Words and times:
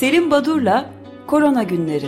Selim 0.00 0.30
Badur'la 0.30 0.94
Korona 1.26 1.62
Günleri. 1.62 2.06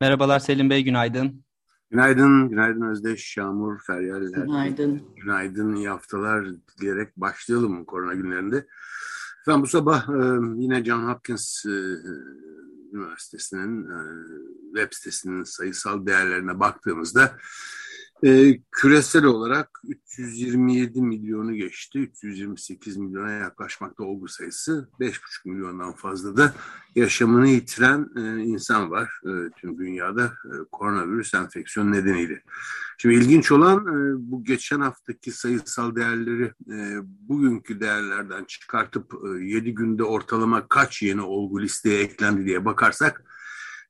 Merhabalar 0.00 0.38
Selim 0.38 0.70
Bey, 0.70 0.84
günaydın. 0.84 1.44
Günaydın, 1.90 2.48
günaydın 2.48 2.90
Özdeş, 2.90 3.36
Yağmur, 3.36 3.78
Feryaller. 3.86 4.44
Günaydın. 4.44 5.02
Günaydın, 5.16 5.74
iyi 5.74 5.88
haftalar 5.88 6.46
diyerek 6.80 7.16
başlayalım 7.16 7.84
korona 7.84 8.14
günlerinde. 8.14 8.66
Efendim 9.40 9.62
bu 9.62 9.66
sabah 9.66 10.08
e, 10.08 10.22
yine 10.56 10.84
John 10.84 11.08
Hopkins 11.08 11.66
e, 11.66 11.70
Üniversitesi'nin 12.94 13.84
e, 13.84 13.98
web 14.74 14.92
sitesinin 14.92 15.44
sayısal 15.44 16.06
değerlerine 16.06 16.60
baktığımızda 16.60 17.38
e, 18.24 18.60
küresel 18.70 19.24
olarak 19.24 19.80
327 19.84 21.02
milyonu 21.02 21.54
geçti. 21.54 21.98
328 21.98 22.96
milyona 22.96 23.30
yaklaşmakta 23.30 24.04
olgu 24.04 24.28
sayısı. 24.28 24.88
5,5 25.00 25.18
milyondan 25.44 25.92
fazla 25.92 26.36
da 26.36 26.54
yaşamını 26.94 27.48
yitiren 27.48 28.10
e, 28.16 28.42
insan 28.42 28.90
var 28.90 29.20
e, 29.24 29.50
tüm 29.56 29.78
dünyada 29.78 30.24
e, 30.24 30.52
koronavirüs 30.72 31.34
enfeksiyon 31.34 31.92
nedeniyle. 31.92 32.42
Şimdi 32.98 33.14
ilginç 33.14 33.52
olan 33.52 33.78
e, 33.80 34.14
bu 34.30 34.44
geçen 34.44 34.80
haftaki 34.80 35.32
sayısal 35.32 35.96
değerleri 35.96 36.52
e, 36.70 36.98
bugünkü 37.02 37.80
değerlerden 37.80 38.44
çıkartıp 38.44 39.14
e, 39.14 39.44
7 39.44 39.74
günde 39.74 40.04
ortalama 40.04 40.68
kaç 40.68 41.02
yeni 41.02 41.22
olgu 41.22 41.62
listeye 41.62 42.00
eklendi 42.00 42.46
diye 42.46 42.64
bakarsak 42.64 43.24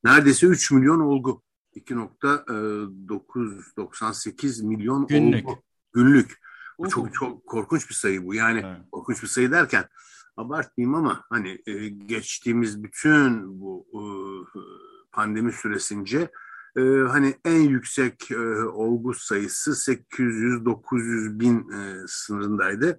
neredeyse 0.05 0.47
3 0.47 0.71
milyon 0.71 1.01
olgu 1.01 1.43
2.998 1.77 4.63
e, 4.63 4.67
milyon 4.67 5.07
günlük. 5.07 5.49
olgu 5.49 5.63
günlük. 5.93 6.45
Bu 6.79 6.89
çok 6.89 7.15
çok 7.15 7.47
korkunç 7.47 7.89
bir 7.89 7.95
sayı 7.95 8.27
bu. 8.27 8.35
Yani 8.35 8.63
evet. 8.65 8.77
korkunç 8.93 9.23
bir 9.23 9.29
sayı 9.29 9.51
derken 9.51 9.85
abartmayayım 10.37 10.95
ama 10.95 11.25
hani 11.31 11.63
e, 11.67 11.89
geçtiğimiz 11.89 12.83
bütün 12.83 13.61
bu 13.61 13.87
e, 13.93 14.03
pandemi 15.13 15.53
süresince 15.53 16.31
e, 16.77 16.81
hani 17.09 17.35
en 17.45 17.61
yüksek 17.61 18.31
e, 18.31 18.39
olgu 18.65 19.15
sayısı 19.15 19.71
800-900 19.71 21.41
bin 21.41 21.71
e, 21.71 21.97
sınırındaydı. 22.07 22.99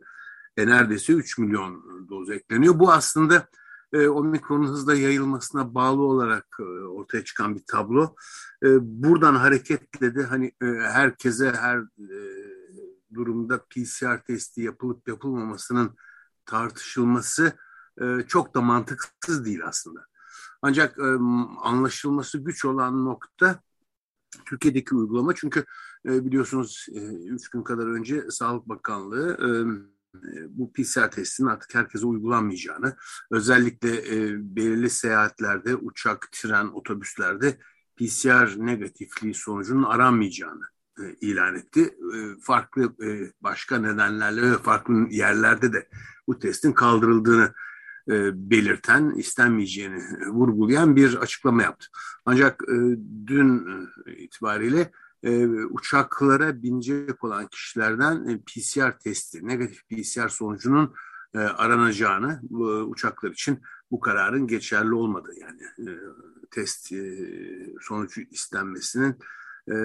E, 0.58 0.68
neredeyse 0.68 1.14
3 1.14 1.38
milyon 1.38 2.08
doz 2.10 2.30
ekleniyor. 2.30 2.80
Bu 2.80 2.92
aslında 2.92 3.48
e, 3.94 4.08
omikronun 4.08 4.68
hızla 4.68 4.96
yayılmasına 4.96 5.76
bağlı 5.76 6.02
olarak 6.02 6.48
e, 6.60 6.64
ortaya 6.64 7.24
çıkan 7.24 7.56
bir 7.56 7.64
tablo. 7.68 8.16
E, 8.64 8.68
buradan 8.82 9.36
hareketle 9.36 10.16
de 10.16 10.24
hani 10.24 10.46
e, 10.62 10.66
herkese 10.66 11.52
her 11.52 11.78
e, 11.78 12.20
durumda 13.14 13.66
PCR 13.70 14.24
testi 14.24 14.62
yapılıp 14.62 15.08
yapılmamasının 15.08 15.96
tartışılması 16.46 17.54
e, 18.02 18.22
çok 18.28 18.56
da 18.56 18.62
mantıksız 18.62 19.46
değil 19.46 19.66
aslında. 19.66 20.06
Ancak 20.62 21.00
e, 21.00 21.04
anlaşılması 21.62 22.38
güç 22.38 22.66
olan 22.66 23.06
nokta 23.06 23.60
Türkiye'deki 24.46 24.96
uygulama 24.96 25.36
çünkü 25.36 25.66
e, 26.06 26.26
biliyorsunuz 26.26 26.86
e, 26.94 27.00
üç 27.06 27.50
gün 27.50 27.64
kadar 27.64 27.88
önce 27.88 28.32
Sağlık 28.32 28.70
Bakanlığı 28.70 29.34
e, 29.34 29.50
bu 30.50 30.74
PCR 30.74 31.12
testinin 31.12 31.48
artık 31.48 31.76
herkese 31.76 32.06
uygulanmayacağını, 32.06 32.96
özellikle 33.32 33.90
e, 33.90 34.38
belirli 34.56 34.90
seyahatlerde, 34.90 35.76
uçak, 35.76 36.30
tren, 36.32 36.68
otobüslerde 36.68 37.58
PCR 37.96 38.66
negatifliği 38.66 39.34
sonucunun 39.34 39.84
aranmayacağını 39.84 40.64
e, 41.00 41.16
ilan 41.22 41.56
etti. 41.56 41.82
E, 42.16 42.18
farklı 42.42 42.96
başka 43.42 43.78
nedenlerle 43.78 44.42
ve 44.42 44.58
farklı 44.58 45.08
yerlerde 45.10 45.74
de 45.74 45.90
bu 46.28 46.40
testin 46.40 46.72
kaldırıldığını 46.72 47.54
belirten, 48.34 49.10
istenmeyeceğini 49.10 50.02
vurgulayan 50.28 50.96
bir 50.96 51.16
açıklama 51.16 51.64
yaptı. 51.64 51.88
Ancak 52.26 52.64
dün 53.28 53.68
itibariyle 54.18 54.92
e, 55.26 55.46
uçaklara 55.66 56.64
binecek 56.64 57.24
olan 57.24 57.48
kişilerden 57.48 58.28
e, 58.28 58.38
PCR 58.38 59.00
testi, 59.00 59.48
negatif 59.48 59.90
PCR 59.90 60.30
sonucunun 60.30 60.94
e, 61.34 61.40
aranacağını 61.40 62.42
e, 62.52 62.56
uçaklar 62.66 63.32
için 63.32 63.62
bu 63.92 64.00
kararın 64.00 64.48
geçerli 64.48 64.94
olmadığı 64.94 65.34
yani 65.40 65.90
e, 65.90 65.92
test 66.52 66.92
e, 66.92 67.18
sonucu 67.82 68.22
istenmesinin 68.22 69.16
e, 69.68 69.76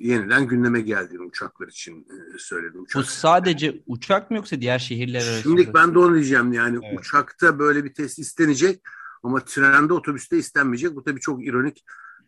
yeniden 0.00 0.46
gündeme 0.46 0.80
geldiğini 0.80 1.22
uçaklar 1.22 1.68
için 1.68 2.00
e, 2.00 2.38
söyledi. 2.38 2.78
Uçak. 2.78 3.02
Bu 3.02 3.06
sadece 3.06 3.82
uçak 3.86 4.30
mı 4.30 4.36
yoksa 4.36 4.60
diğer 4.60 4.78
şehirler 4.78 5.18
arasında? 5.18 5.42
Şimdi 5.42 5.74
ben 5.74 5.94
de 5.94 5.98
onu 5.98 6.14
diyeceğim 6.14 6.52
yani 6.52 6.78
evet. 6.82 6.98
uçakta 7.00 7.58
böyle 7.58 7.84
bir 7.84 7.94
test 7.94 8.18
istenecek 8.18 8.82
ama 9.22 9.44
trende 9.44 9.92
otobüste 9.92 10.38
istenmeyecek. 10.38 10.96
Bu 10.96 11.04
tabii 11.04 11.20
çok 11.20 11.46
ironik 11.46 11.84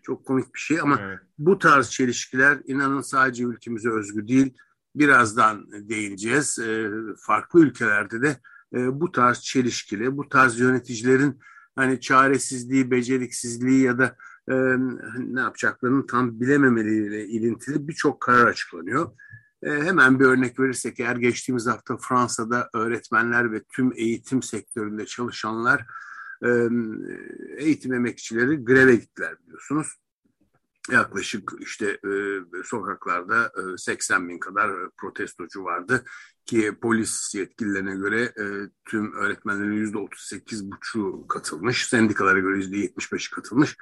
çok 0.09 0.27
komik 0.27 0.55
bir 0.55 0.61
şey 0.61 0.81
ama 0.81 0.99
evet. 1.01 1.19
bu 1.39 1.59
tarz 1.59 1.91
çelişkiler 1.91 2.59
inanın 2.67 3.01
sadece 3.01 3.45
ülkemize 3.45 3.91
özgü 3.91 4.29
değil. 4.29 4.55
Birazdan 4.95 5.67
değineceğiz. 5.89 6.59
E, 6.59 6.91
farklı 7.21 7.61
ülkelerde 7.61 8.23
de 8.23 8.41
e, 8.75 9.01
bu 9.01 9.13
tarz 9.13 9.41
çelişkili, 9.41 10.17
bu 10.17 10.29
tarz 10.29 10.61
yöneticilerin 10.61 11.41
hani 11.77 12.01
çaresizliği, 12.01 12.91
beceriksizliği 12.91 13.83
ya 13.83 13.99
da 13.99 14.17
e, 14.49 14.55
ne 15.19 15.41
yapacaklarını 15.41 16.07
tam 16.07 16.41
bilememeleriyle 16.41 17.27
ilintili 17.27 17.89
birçok 17.89 18.21
karar 18.21 18.47
açıklanıyor. 18.47 19.11
E, 19.63 19.71
hemen 19.71 20.21
bir 20.21 20.25
örnek 20.25 20.61
verirsek 20.61 21.01
eğer 21.01 21.17
geçtiğimiz 21.17 21.67
hafta 21.67 21.97
Fransa'da 21.97 22.71
öğretmenler 22.75 23.53
ve 23.53 23.63
tüm 23.63 23.93
eğitim 23.97 24.43
sektöründe 24.43 25.07
çalışanlar 25.07 25.87
eğitim 27.59 27.95
emekçileri 27.95 28.65
greve 28.65 28.97
gittiler 28.97 29.35
biliyorsunuz. 29.47 29.89
Yaklaşık 30.93 31.53
işte 31.61 31.87
e, 31.87 32.11
sokaklarda 32.65 33.53
e, 33.75 33.77
80 33.77 34.29
bin 34.29 34.39
kadar 34.39 34.71
protestocu 34.97 35.65
vardı 35.65 36.05
ki 36.47 36.75
polis 36.83 37.35
yetkililerine 37.35 37.95
göre 37.95 38.23
e, 38.23 38.45
tüm 38.85 39.13
öğretmenlerin 39.13 39.73
yüzde 39.73 39.99
38 39.99 40.71
buçu 40.71 41.27
katılmış, 41.29 41.89
sendikalara 41.89 42.39
göre 42.39 42.57
yüzde 42.57 42.77
75 42.77 43.29
katılmış. 43.29 43.77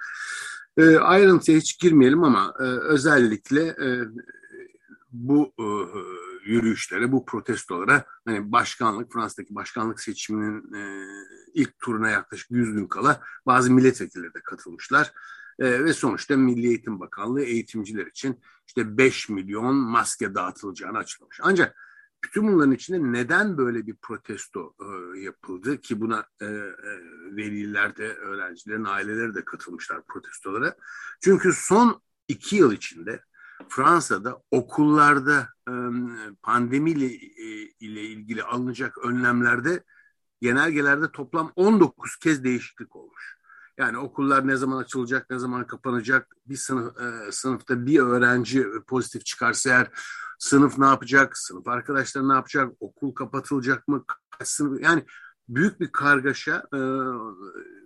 E, 0.76 0.96
ayrıntıya 0.96 1.58
hiç 1.58 1.78
girmeyelim 1.80 2.24
ama 2.24 2.54
e, 2.58 2.62
özellikle 2.62 3.62
e, 3.62 4.00
bu 5.12 5.52
e, 5.58 5.66
yürüyüşlere, 6.50 7.12
bu 7.12 7.24
protestolara 7.24 8.04
hani 8.24 8.52
başkanlık, 8.52 9.12
Fransa'daki 9.12 9.54
başkanlık 9.54 10.00
seçiminin 10.00 10.74
e, 10.74 11.06
ilk 11.56 11.78
turuna 11.78 12.10
yaklaşık 12.10 12.50
100 12.50 12.72
gün 12.72 12.86
kala 12.86 13.20
bazı 13.46 13.72
milletvekilleri 13.72 14.34
de 14.34 14.40
katılmışlar. 14.44 15.12
E, 15.58 15.84
ve 15.84 15.92
sonuçta 15.92 16.36
Milli 16.36 16.66
Eğitim 16.66 17.00
Bakanlığı 17.00 17.42
eğitimciler 17.42 18.06
için 18.06 18.40
işte 18.66 18.98
5 18.98 19.28
milyon 19.28 19.74
maske 19.74 20.34
dağıtılacağını 20.34 20.98
açıklamış. 20.98 21.40
Ancak 21.42 21.76
bütün 22.24 22.52
bunların 22.52 22.72
içinde 22.72 23.12
neden 23.12 23.58
böyle 23.58 23.86
bir 23.86 23.96
protesto 23.96 24.74
e, 24.80 25.20
yapıldı 25.20 25.80
ki 25.80 26.00
buna 26.00 26.26
e, 26.40 26.44
e, 26.46 26.70
veliler 27.36 27.96
de 27.96 28.14
öğrencilerin 28.14 28.84
aileleri 28.84 29.34
de 29.34 29.44
katılmışlar 29.44 30.02
protestolara. 30.06 30.76
Çünkü 31.20 31.52
son 31.52 32.02
iki 32.28 32.56
yıl 32.56 32.72
içinde 32.72 33.20
Fransa'da 33.68 34.42
okullarda 34.50 35.48
pandemiyle 36.42 37.06
ile 37.80 38.02
ilgili 38.02 38.42
alınacak 38.42 38.98
önlemlerde 38.98 39.84
genelgelerde 40.40 41.12
toplam 41.12 41.52
19 41.56 42.16
kez 42.16 42.44
değişiklik 42.44 42.96
olmuş. 42.96 43.36
Yani 43.78 43.98
okullar 43.98 44.46
ne 44.46 44.56
zaman 44.56 44.76
açılacak, 44.76 45.30
ne 45.30 45.38
zaman 45.38 45.66
kapanacak, 45.66 46.36
bir 46.46 46.56
sınıf, 46.56 47.00
e, 47.00 47.32
sınıfta 47.32 47.86
bir 47.86 47.98
öğrenci 47.98 48.66
pozitif 48.86 49.24
çıkarsa 49.24 49.70
eğer 49.70 49.90
sınıf 50.38 50.78
ne 50.78 50.86
yapacak, 50.86 51.38
sınıf 51.38 51.68
arkadaşları 51.68 52.28
ne 52.28 52.32
yapacak, 52.32 52.72
okul 52.80 53.14
kapatılacak 53.14 53.88
mı, 53.88 54.04
kaç 54.30 54.48
sınıf, 54.48 54.82
yani 54.82 55.04
büyük 55.48 55.80
bir 55.80 55.92
kargaşa 55.92 56.56
e, 56.72 56.78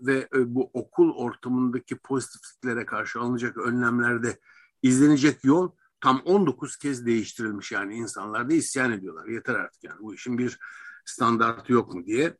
ve 0.03 0.29
e, 0.35 0.55
bu 0.55 0.71
okul 0.73 1.15
ortamındaki 1.15 1.97
pozitifliklere 1.97 2.87
karşı 2.87 3.21
alınacak 3.21 3.57
önlemlerde 3.57 4.39
izlenecek 4.83 5.45
yol 5.45 5.71
tam 6.01 6.23
19 6.25 6.77
kez 6.77 7.07
değiştirilmiş 7.07 7.73
yani 7.73 7.95
insanlar 7.95 8.51
da 8.51 8.55
isyan 8.55 8.93
ediyorlar. 8.93 9.27
Yeter 9.27 9.55
artık 9.55 9.85
yani 9.85 10.01
bu 10.01 10.15
işin 10.15 10.39
bir 10.39 10.59
standartı 11.05 11.73
yok 11.73 11.95
mu 11.95 12.07
diye. 12.07 12.37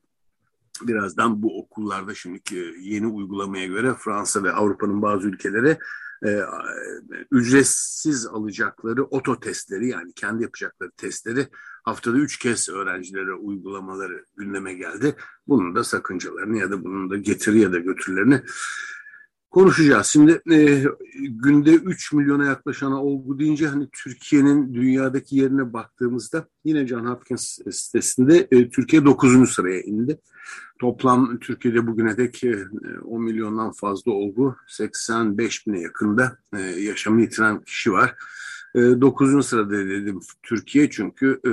Birazdan 0.89 1.43
bu 1.43 1.61
okullarda 1.61 2.15
şimdiki 2.15 2.75
yeni 2.81 3.07
uygulamaya 3.07 3.67
göre 3.67 3.95
Fransa 3.99 4.43
ve 4.43 4.53
Avrupa'nın 4.53 5.03
bazı 5.03 5.29
ülkeleri 5.29 5.79
e, 6.27 6.41
ücretsiz 7.31 8.27
alacakları 8.27 9.05
oto 9.05 9.41
testleri 9.41 9.89
yani 9.89 10.13
kendi 10.13 10.43
yapacakları 10.43 10.91
testleri 10.91 11.49
haftada 11.85 12.19
üç 12.19 12.39
kez 12.39 12.69
öğrencilere 12.69 13.33
uygulamaları 13.33 14.25
gündeme 14.37 14.75
geldi. 14.75 15.17
Bunun 15.49 15.75
da 15.75 15.85
sakıncalarını 15.85 16.59
ya 16.59 16.71
da 16.71 16.85
bunun 16.85 17.11
da 17.11 17.17
getiri 17.17 17.61
ya 17.61 17.73
da 17.73 17.79
götürlerini 17.79 18.43
konuşacağız. 19.51 20.07
Şimdi 20.07 20.43
e, 20.53 20.85
günde 21.29 21.75
3 21.75 22.13
milyona 22.13 22.45
yaklaşan 22.45 22.93
olgu 22.93 23.39
deyince 23.39 23.67
hani 23.67 23.89
Türkiye'nin 23.93 24.75
dünyadaki 24.75 25.37
yerine 25.37 25.73
baktığımızda 25.73 26.47
yine 26.65 26.87
John 26.87 27.07
Hopkins 27.07 27.59
sitesinde 27.71 28.49
e, 28.51 28.71
Türkiye 28.71 29.05
9. 29.05 29.53
sıraya 29.53 29.81
indi. 29.81 30.19
Toplam 30.81 31.39
Türkiye'de 31.39 31.87
bugüne 31.87 32.17
dek 32.17 32.45
e, 32.45 32.67
10 33.05 33.23
milyondan 33.23 33.73
fazla 33.73 34.13
olgu 34.13 34.57
85 34.69 35.67
bine 35.67 35.81
yakında 35.81 36.39
e, 36.57 36.61
yaşamını 36.61 37.21
yitiren 37.21 37.61
kişi 37.61 37.93
var. 37.93 38.15
E, 38.75 38.81
dokuzuncu 38.81 39.43
sırada 39.43 39.71
dedim 39.71 40.21
Türkiye 40.43 40.91
çünkü 40.91 41.41
e, 41.47 41.53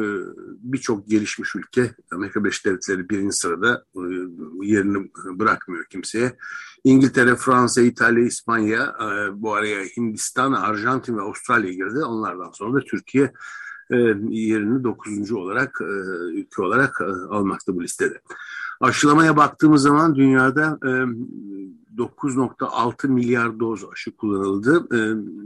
birçok 0.71 1.07
gelişmiş 1.07 1.55
ülke 1.55 1.91
Amerika 2.11 2.43
Birleşik 2.43 2.65
Devletleri 2.65 3.09
birinci 3.09 3.35
sırada 3.35 3.85
e, 3.95 4.01
yerini 4.61 5.11
bırakmıyor 5.39 5.85
kimseye. 5.85 6.37
İngiltere, 6.83 7.35
Fransa, 7.35 7.81
İtalya, 7.81 8.25
İspanya, 8.25 8.95
bu 9.33 9.53
araya 9.53 9.83
Hindistan, 9.97 10.53
Arjantin 10.53 11.17
ve 11.17 11.21
Avustralya 11.21 11.73
girdi. 11.73 11.99
Onlardan 12.05 12.51
sonra 12.51 12.81
da 12.81 12.85
Türkiye 12.85 13.31
yerini 14.29 14.83
dokuzuncu 14.83 15.37
olarak 15.37 15.81
ülke 16.33 16.61
olarak 16.61 17.01
almakta 17.29 17.75
bu 17.75 17.83
listede. 17.83 18.21
Aşılamaya 18.81 19.37
baktığımız 19.37 19.81
zaman 19.81 20.15
dünyada 20.15 20.79
9.6 21.97 23.07
milyar 23.07 23.59
doz 23.59 23.85
aşı 23.91 24.17
kullanıldı. 24.17 24.89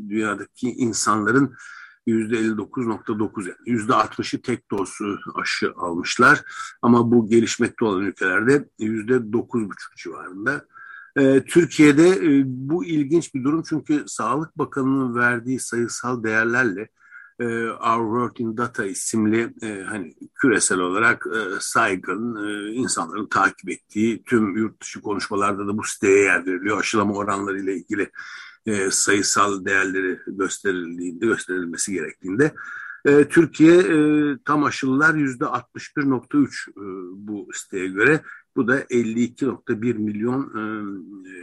Dünyadaki 0.10 0.70
insanların 0.70 1.56
%59.9 2.08 3.48
yani 3.48 3.80
%60'ı 3.80 4.42
tek 4.42 4.72
doz 4.72 4.98
aşı 5.36 5.74
almışlar. 5.78 6.44
Ama 6.82 7.12
bu 7.12 7.28
gelişmekte 7.28 7.86
olan 7.86 8.02
ülkelerde 8.02 8.70
%9.5 8.80 9.70
civarında. 9.98 10.66
Türkiye'de 11.46 12.22
bu 12.46 12.86
ilginç 12.86 13.34
bir 13.36 13.44
durum 13.44 13.64
çünkü 13.70 14.04
Sağlık 14.08 14.58
Bakanı'nın 14.58 15.16
verdiği 15.16 15.60
sayısal 15.60 16.24
değerlerle 16.24 16.90
e, 17.40 17.46
Our 17.70 18.20
Work 18.20 18.40
in 18.40 18.58
Data 18.58 18.86
isimli 18.86 19.54
e, 19.62 19.84
hani 19.84 20.16
küresel 20.36 20.80
olarak 20.80 21.28
e, 21.28 21.40
saygın 21.60 22.48
e, 22.48 22.72
insanların 22.72 23.28
takip 23.28 23.70
ettiği 23.70 24.24
tüm 24.24 24.58
yurt 24.58 24.82
dışı 24.82 25.02
konuşmalarda 25.02 25.68
da 25.68 25.78
bu 25.78 25.84
siteye 25.84 26.24
yer 26.24 26.46
veriliyor. 26.46 26.80
Aşılama 26.80 27.14
oranları 27.14 27.60
ile 27.60 27.76
ilgili 27.76 28.12
e, 28.66 28.92
sayısal 28.92 29.66
değerleri 29.66 30.20
gösterildiğinde 30.28 31.26
gösterilmesi 31.26 31.94
gerektiğinde 31.94 32.54
e, 33.06 33.28
Türkiye 33.28 33.78
e, 33.78 34.38
tam 34.46 34.64
aşılılar 34.64 35.16
yüzde 35.16 35.44
61.3 35.44 36.70
e, 36.70 36.74
bu 37.28 37.48
siteye 37.54 37.88
göre 37.88 38.22
bu 38.56 38.68
da 38.68 38.82
52.1 38.82 39.94
milyon 39.94 40.42
e, 40.56 40.62
e, 41.30 41.36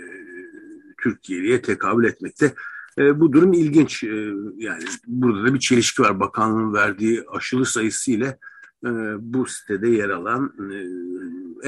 Türkiye'ye 1.03 1.63
tekabül 1.63 2.05
etmekte. 2.05 2.55
E, 2.99 3.21
bu 3.21 3.33
durum 3.33 3.53
ilginç. 3.53 4.05
E, 4.05 4.33
yani 4.57 4.85
burada 5.07 5.45
da 5.45 5.55
bir 5.55 5.59
çelişki 5.59 6.03
var. 6.03 6.21
Bakanlığın 6.21 6.73
verdiği 6.75 7.25
aşılı 7.33 7.67
sayısı 7.67 8.11
ile 8.11 8.39
e, 8.85 8.89
bu 9.19 9.47
sitede 9.47 9.89
yer 9.89 10.11
alan 10.11 10.53
e, 10.73 10.77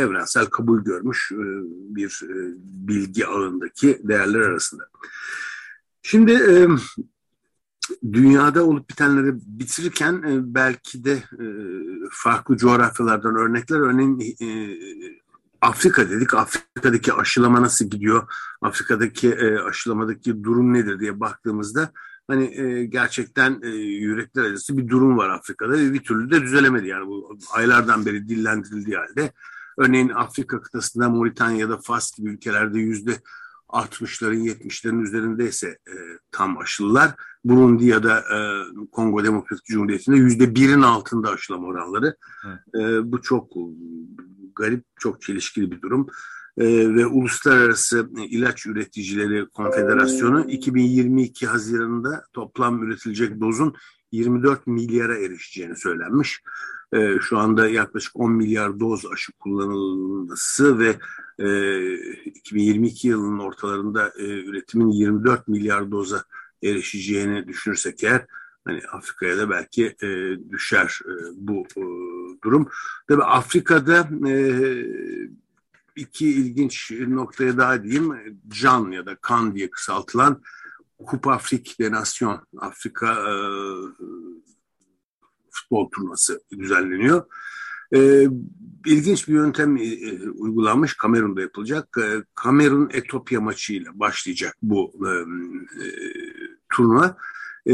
evrensel 0.03 0.47
kabul 0.47 0.85
görmüş 0.85 1.33
e, 1.33 1.45
bir 1.95 2.21
e, 2.25 2.55
bilgi 2.89 3.27
ağındaki 3.27 4.01
değerler 4.05 4.41
arasında. 4.41 4.89
Şimdi 6.03 6.33
e, 6.33 6.69
dünyada 8.13 8.65
olup 8.65 8.91
bitenleri 8.91 9.35
bitirirken 9.35 10.15
e, 10.15 10.55
belki 10.55 11.05
de 11.05 11.13
e, 11.13 11.47
farklı 12.11 12.57
coğrafyalardan 12.57 13.37
örnekler 13.37 13.81
örneğin 13.81 14.21
e, 14.21 14.47
Afrika 15.63 16.11
dedik. 16.11 16.35
Afrika'daki 16.35 17.13
aşılama 17.13 17.63
nasıl 17.63 17.85
gidiyor? 17.85 18.33
Afrika'daki 18.63 19.31
e, 19.31 19.59
aşılamadaki 19.59 20.45
durum 20.45 20.75
nedir 20.75 21.01
diye 21.01 21.21
baktığımızda 21.21 21.93
hani 22.29 22.61
e, 22.61 22.85
gerçekten 22.85 23.61
e, 23.63 23.69
yürekler 23.69 24.45
acısı 24.45 24.77
bir 24.77 24.89
durum 24.89 25.19
var 25.19 25.29
Afrika'da 25.29 25.73
ve 25.73 25.93
bir 25.93 26.03
türlü 26.03 26.31
de 26.31 26.43
düzelemedi. 26.43 26.89
Yani 26.89 27.07
bu 27.07 27.39
aylardan 27.53 28.07
beri 28.07 28.29
dillendirildiği 28.29 28.97
halde 28.97 29.33
örneğin 29.79 30.09
Afrika 30.09 30.61
kıtasında 30.61 31.09
Moritanya'da 31.09 31.77
Fas 31.77 32.13
gibi 32.13 32.31
ülkelerde 32.31 32.79
yüzde 32.79 33.17
60'ların 33.69 34.49
70'lerin 34.49 35.03
üzerindeyse 35.03 35.69
e, 35.69 35.95
tam 36.31 36.59
aşılılar. 36.59 37.15
Burundi 37.45 37.85
ya 37.85 38.03
da 38.03 38.19
e, 38.19 38.39
Kongo 38.93 39.25
Demokratik 39.25 39.67
Cumhuriyeti'nde 39.67 40.17
yüzde 40.17 40.55
birin 40.55 40.83
altında 40.83 41.31
aşılama 41.31 41.67
oranları. 41.67 42.17
E, 42.75 43.13
bu 43.13 43.23
çok 43.23 43.53
garip, 44.61 44.85
çok 44.99 45.23
çelişkili 45.23 45.71
bir 45.71 45.83
durum. 45.83 46.07
E, 46.59 46.95
ve 46.95 47.07
Uluslararası 47.07 48.11
İlaç 48.29 48.67
Üreticileri 48.67 49.47
Konfederasyonu 49.47 50.51
2022 50.51 51.47
Haziran'da 51.47 52.25
toplam 52.33 52.83
üretilecek 52.83 53.41
dozun 53.41 53.75
24 54.13 54.67
milyara 54.67 55.19
erişeceğini 55.19 55.77
söylenmiş. 55.77 56.43
E, 56.93 57.19
şu 57.21 57.39
anda 57.39 57.69
yaklaşık 57.69 58.17
10 58.17 58.33
milyar 58.33 58.81
doz 58.81 59.07
aşı 59.13 59.33
kullanılması 59.33 60.79
ve 60.79 60.97
e, 61.39 61.49
2022 62.25 63.09
yılının 63.09 63.39
ortalarında 63.39 64.13
e, 64.19 64.25
üretimin 64.25 64.91
24 64.91 65.49
milyar 65.49 65.91
doza 65.91 66.25
erişeceğini 66.63 67.49
düşünürsek 67.49 68.05
eğer 68.05 68.27
hani 68.65 68.81
Afrika'ya 68.93 69.39
da 69.39 69.51
belki 69.51 69.97
e, 70.03 70.39
düşer 70.51 71.01
e, 71.05 71.13
bu 71.35 71.67
e, 71.77 71.83
durum. 72.45 72.69
Tabii 73.09 73.23
Afrika'da 73.25 74.09
e, 74.29 74.35
iki 75.97 76.29
ilginç 76.29 76.91
noktaya 76.91 77.59
daha 77.59 77.83
diyeyim. 77.83 78.15
CAN 78.49 78.91
ya 78.91 79.07
da 79.07 79.17
KAN 79.17 79.55
diye 79.55 79.71
kısaltılan 79.71 80.43
Coupe 81.11 81.31
Afrique 81.31 81.75
des 81.79 81.91
Nations 81.91 82.41
Afrika 82.59 83.13
e, 83.13 83.33
futbol 85.51 85.91
turnuvası 85.91 86.41
düzenleniyor. 86.59 87.25
E, 87.95 88.29
ilginç 88.87 89.29
bir 89.29 89.35
yöntem 89.35 89.77
e, 89.77 90.31
uygulanmış. 90.31 90.95
Kamerun'da 90.97 91.41
yapılacak. 91.41 91.99
E, 91.99 92.25
Kamerun 92.35 92.91
Etopya 92.93 93.41
maçıyla 93.41 93.91
başlayacak 93.95 94.57
bu 94.63 94.93
e, 95.07 95.11
e, 95.85 95.87
turnuva. 96.73 97.17
E, 97.67 97.73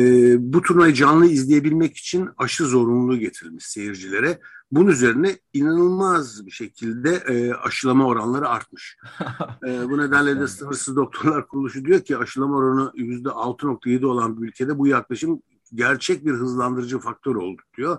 bu 0.53 0.63
turnuvayı 0.63 0.95
canlı 0.95 1.27
izleyebilmek 1.27 1.97
için 1.97 2.29
aşı 2.39 2.65
zorunluluğu 2.65 3.19
getirilmiş 3.19 3.67
seyircilere. 3.67 4.39
Bunun 4.71 4.91
üzerine 4.91 5.39
inanılmaz 5.53 6.47
bir 6.47 6.51
şekilde 6.51 7.11
e, 7.11 7.53
aşılama 7.53 8.07
oranları 8.07 8.49
artmış. 8.49 8.97
e, 9.67 9.91
bu 9.91 9.99
nedenle 9.99 10.41
de 10.41 10.49
Sınırsız 10.49 10.97
Doktorlar 10.97 11.49
Kuruluşu 11.49 11.85
diyor 11.85 12.01
ki 12.01 12.19
aşılama 12.19 12.57
oranı 12.57 12.93
%6.7 12.97 14.07
olan 14.07 14.43
bir 14.43 14.49
ülkede 14.49 14.79
bu 14.79 14.87
yaklaşım 14.87 15.43
gerçek 15.75 16.27
bir 16.27 16.33
hızlandırıcı 16.33 16.99
faktör 16.99 17.35
oldu 17.35 17.63
diyor. 17.77 17.99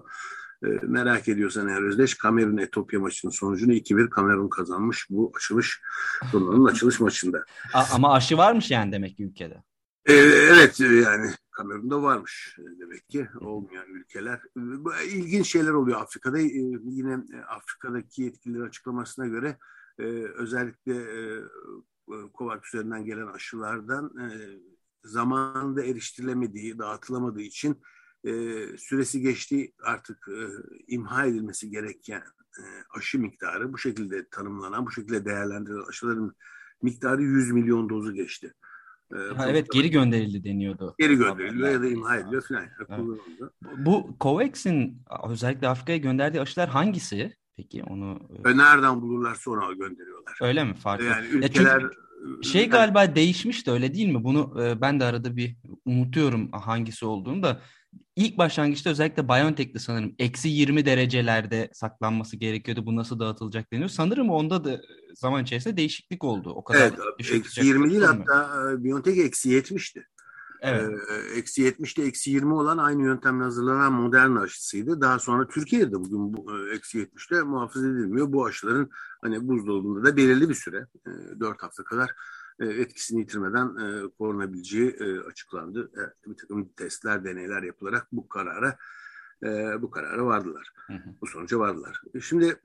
E, 0.63 0.67
merak 0.67 1.27
ediyorsan 1.27 1.67
eğer 1.67 1.81
Özdeş 1.81 2.15
Kamerun 2.15 2.57
Etopya 2.57 2.99
maçının 2.99 3.31
sonucunu 3.31 3.73
2-1 3.73 4.09
Kamerun 4.09 4.49
kazanmış 4.49 5.07
bu 5.09 5.31
açılış 5.35 5.81
turnuvanın 6.31 6.65
açılış 6.65 6.99
maçında. 6.99 7.45
Ama 7.93 8.13
aşı 8.13 8.37
varmış 8.37 8.71
yani 8.71 8.91
demek 8.91 9.17
ki 9.17 9.23
ülkede. 9.23 9.63
E, 10.05 10.13
evet 10.13 10.79
yani 10.79 11.31
Kamerun'da 11.57 12.01
varmış 12.01 12.57
demek 12.79 13.09
ki 13.09 13.27
olmayan 13.39 13.87
ülkeler. 13.87 14.41
İlginç 15.05 15.47
şeyler 15.47 15.71
oluyor 15.71 16.01
Afrika'da. 16.01 16.39
E, 16.39 16.47
yine 16.83 17.17
Afrika'daki 17.47 18.21
yetkililer 18.21 18.61
açıklamasına 18.61 19.27
göre 19.27 19.57
e, 19.99 20.03
özellikle 20.35 20.95
e, 20.95 21.43
COVAX 22.37 22.73
üzerinden 22.73 23.05
gelen 23.05 23.27
aşılardan 23.27 24.11
zamanında 25.03 25.83
eriştirilemediği, 25.83 26.79
dağıtılamadığı 26.79 27.41
için 27.41 27.81
süresi 28.77 29.21
geçtiği 29.21 29.73
artık 29.83 30.27
imha 30.87 31.25
edilmesi 31.25 31.69
gereken 31.69 32.23
aşı 32.89 33.19
miktarı 33.19 33.73
bu 33.73 33.77
şekilde 33.77 34.27
tanımlanan, 34.29 34.85
bu 34.85 34.91
şekilde 34.91 35.25
değerlendirilen 35.25 35.89
aşıların 35.89 36.35
miktarı 36.81 37.21
100 37.21 37.51
milyon 37.51 37.89
dozu 37.89 38.13
geçti. 38.13 38.53
Ee, 39.13 39.35
ha, 39.35 39.49
evet 39.49 39.71
geri 39.71 39.91
gönderildi 39.91 40.43
deniyordu. 40.43 40.95
Geri 40.99 41.15
gönderiliyor 41.15 41.71
ya 41.71 41.81
da 41.81 41.87
imha 41.87 42.17
ediliyor 42.17 42.41
falan. 42.41 42.63
Evet. 42.89 43.19
Bu 43.77 44.17
COVAX'in 44.21 45.01
özellikle 45.29 45.67
Afrika'ya 45.67 45.97
gönderdiği 45.97 46.41
aşılar 46.41 46.69
hangisi? 46.69 47.35
Peki 47.57 47.83
onu... 47.83 48.19
E, 48.45 48.57
nereden 48.57 49.01
bulurlar 49.01 49.35
sonra 49.35 49.73
gönderiyorlar. 49.73 50.37
Öyle 50.41 50.63
mi? 50.63 50.73
Farklı. 50.73 51.05
Yani 51.05 51.27
ülkeler... 51.27 51.81
Ya 51.81 51.89
çünkü 51.89 52.07
şey 52.43 52.69
galiba 52.69 53.15
değişmiş 53.15 53.67
de 53.67 53.71
öyle 53.71 53.93
değil 53.93 54.07
mi? 54.07 54.23
Bunu 54.23 54.63
e, 54.63 54.81
ben 54.81 54.99
de 54.99 55.03
arada 55.03 55.37
bir 55.37 55.55
unutuyorum 55.85 56.51
hangisi 56.51 57.05
olduğunu 57.05 57.43
da. 57.43 57.61
İlk 58.15 58.37
başlangıçta 58.37 58.89
özellikle 58.89 59.27
BioNTech'te 59.27 59.79
sanırım 59.79 60.15
eksi 60.19 60.49
20 60.49 60.85
derecelerde 60.85 61.69
saklanması 61.73 62.37
gerekiyordu. 62.37 62.85
Bu 62.85 62.95
nasıl 62.95 63.19
dağıtılacak 63.19 63.73
deniyor. 63.73 63.89
Sanırım 63.89 64.29
onda 64.29 64.63
da 64.63 64.81
zaman 65.15 65.43
içerisinde 65.43 65.77
değişiklik 65.77 66.23
oldu. 66.23 66.49
O 66.49 66.63
kadar 66.63 66.79
evet, 66.79 67.31
eksi 67.31 67.65
20 67.65 67.89
değil 67.89 68.01
hatta 68.01 68.71
e, 68.71 68.83
BioNTech 68.83 69.17
eksi 69.17 69.49
70'ti. 69.49 70.03
Evet. 70.61 70.99
Ee, 71.09 71.39
eksi 71.39 71.63
70'te 71.63 72.03
eksi 72.03 72.31
20 72.31 72.53
olan 72.53 72.77
aynı 72.77 73.03
yöntemle 73.03 73.43
hazırlanan 73.43 73.93
modern 73.93 74.35
aşısıydı. 74.35 75.01
Daha 75.01 75.19
sonra 75.19 75.47
Türkiye'de 75.47 75.93
bugün 75.93 76.33
bu 76.33 76.57
e, 76.57 76.75
eksi 76.75 76.99
70'te 76.99 77.41
muhafaza 77.41 77.87
edilmiyor. 77.87 78.33
Bu 78.33 78.45
aşıların 78.45 78.89
hani 79.21 79.47
buzdolabında 79.47 80.03
da 80.03 80.17
belirli 80.17 80.49
bir 80.49 80.53
süre, 80.53 80.87
e, 81.07 81.39
4 81.39 81.63
hafta 81.63 81.83
kadar 81.83 82.11
etkisini 82.59 83.19
yitirmeden 83.19 83.75
korunabileceği 84.09 84.97
açıklandı. 85.27 85.91
Bir 86.27 86.37
takım 86.37 86.69
testler, 86.69 87.23
deneyler 87.23 87.63
yapılarak 87.63 88.07
bu 88.11 88.29
karara 88.29 88.77
bu 89.81 89.91
karara 89.91 90.25
vardılar. 90.25 90.73
Hı 90.87 90.93
hı. 90.93 91.09
Bu 91.21 91.27
sonuca 91.27 91.59
vardılar. 91.59 92.01
Şimdi 92.21 92.61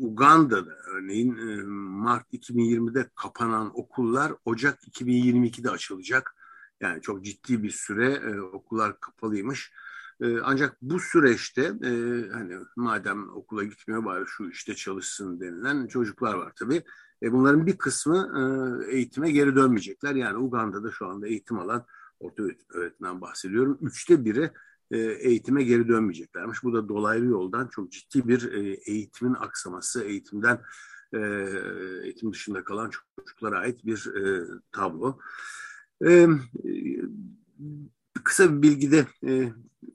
Uganda'da 0.00 0.78
örneğin 0.86 1.66
Mart 1.70 2.34
2020'de 2.34 3.10
kapanan 3.14 3.78
okullar 3.78 4.32
Ocak 4.44 4.82
2022'de 4.82 5.70
açılacak. 5.70 6.34
Yani 6.80 7.02
çok 7.02 7.24
ciddi 7.24 7.62
bir 7.62 7.70
süre 7.70 8.40
okullar 8.40 9.00
kapalıymış. 9.00 9.72
ancak 10.42 10.82
bu 10.82 11.00
süreçte 11.00 11.72
hani 12.32 12.54
madem 12.76 13.28
okula 13.28 13.64
gitmiyor 13.64 14.04
bari 14.04 14.24
şu 14.26 14.48
işte 14.48 14.74
çalışsın 14.74 15.40
denilen 15.40 15.86
çocuklar 15.86 16.34
var 16.34 16.52
tabii. 16.56 16.82
E, 17.22 17.32
bunların 17.32 17.66
bir 17.66 17.78
kısmı 17.78 18.32
eğitime 18.90 19.30
geri 19.30 19.56
dönmeyecekler. 19.56 20.14
Yani 20.14 20.38
Uganda'da 20.38 20.90
şu 20.90 21.06
anda 21.06 21.26
eğitim 21.26 21.58
alan 21.58 21.84
orta 22.20 22.42
öğretmen 22.74 23.20
bahsediyorum. 23.20 23.78
Üçte 23.80 24.24
biri 24.24 24.50
e, 24.90 24.98
eğitime 24.98 25.62
geri 25.64 25.88
dönmeyeceklermiş. 25.88 26.62
Bu 26.62 26.72
da 26.72 26.88
dolaylı 26.88 27.26
yoldan 27.26 27.68
çok 27.68 27.92
ciddi 27.92 28.28
bir 28.28 28.52
e, 28.52 28.72
eğitimin 28.86 29.34
aksaması, 29.34 30.04
eğitimden 30.04 30.60
e, 31.12 31.18
eğitim 32.02 32.32
dışında 32.32 32.64
kalan 32.64 32.90
çocuklara 32.90 33.58
ait 33.58 33.86
bir 33.86 34.08
tablo. 34.72 35.18
Kısa 38.24 38.56
bir 38.56 38.62
bilgide 38.62 39.06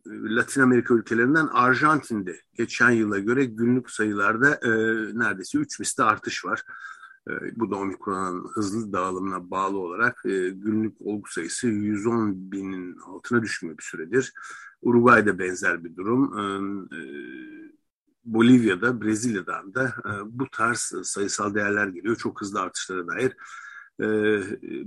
Latin 0.08 0.62
Amerika 0.62 0.94
ülkelerinden 0.94 1.48
Arjantin'de 1.48 2.42
geçen 2.54 2.92
yıla 2.92 3.20
göre 3.20 3.46
günlük 3.46 3.92
sayılarda 3.92 4.60
neredeyse 5.14 5.58
3 5.58 5.80
misli 5.80 6.04
artış 6.04 6.46
var. 6.46 6.64
Bu 7.56 7.72
da 7.72 7.76
omikronun 7.76 8.48
hızlı 8.54 8.94
dağılımına 8.94 9.52
bağlı 9.52 9.78
olarak 9.78 10.22
günlük 10.54 11.02
olgu 11.02 11.30
sayısı 11.30 11.68
110 11.68 12.52
binin 12.52 12.98
altına 12.98 13.42
düşmüyor 13.42 13.78
bir 13.78 13.84
süredir. 13.84 14.34
Uruguay'da 14.84 15.40
benzer 15.40 15.84
bir 15.84 15.96
durum. 15.96 16.40
Ee, 16.40 16.98
e, 16.98 17.02
Bolivya'da, 18.26 19.02
Brezilya'dan 19.02 19.74
da 19.74 19.86
e, 19.86 20.12
bu 20.26 20.50
tarz 20.50 20.94
sayısal 21.04 21.56
değerler 21.56 21.88
geliyor. 21.88 22.16
Çok 22.16 22.42
hızlı 22.42 22.62
artışlara 22.62 23.08
dair. 23.08 23.36
Ee, 24.00 24.06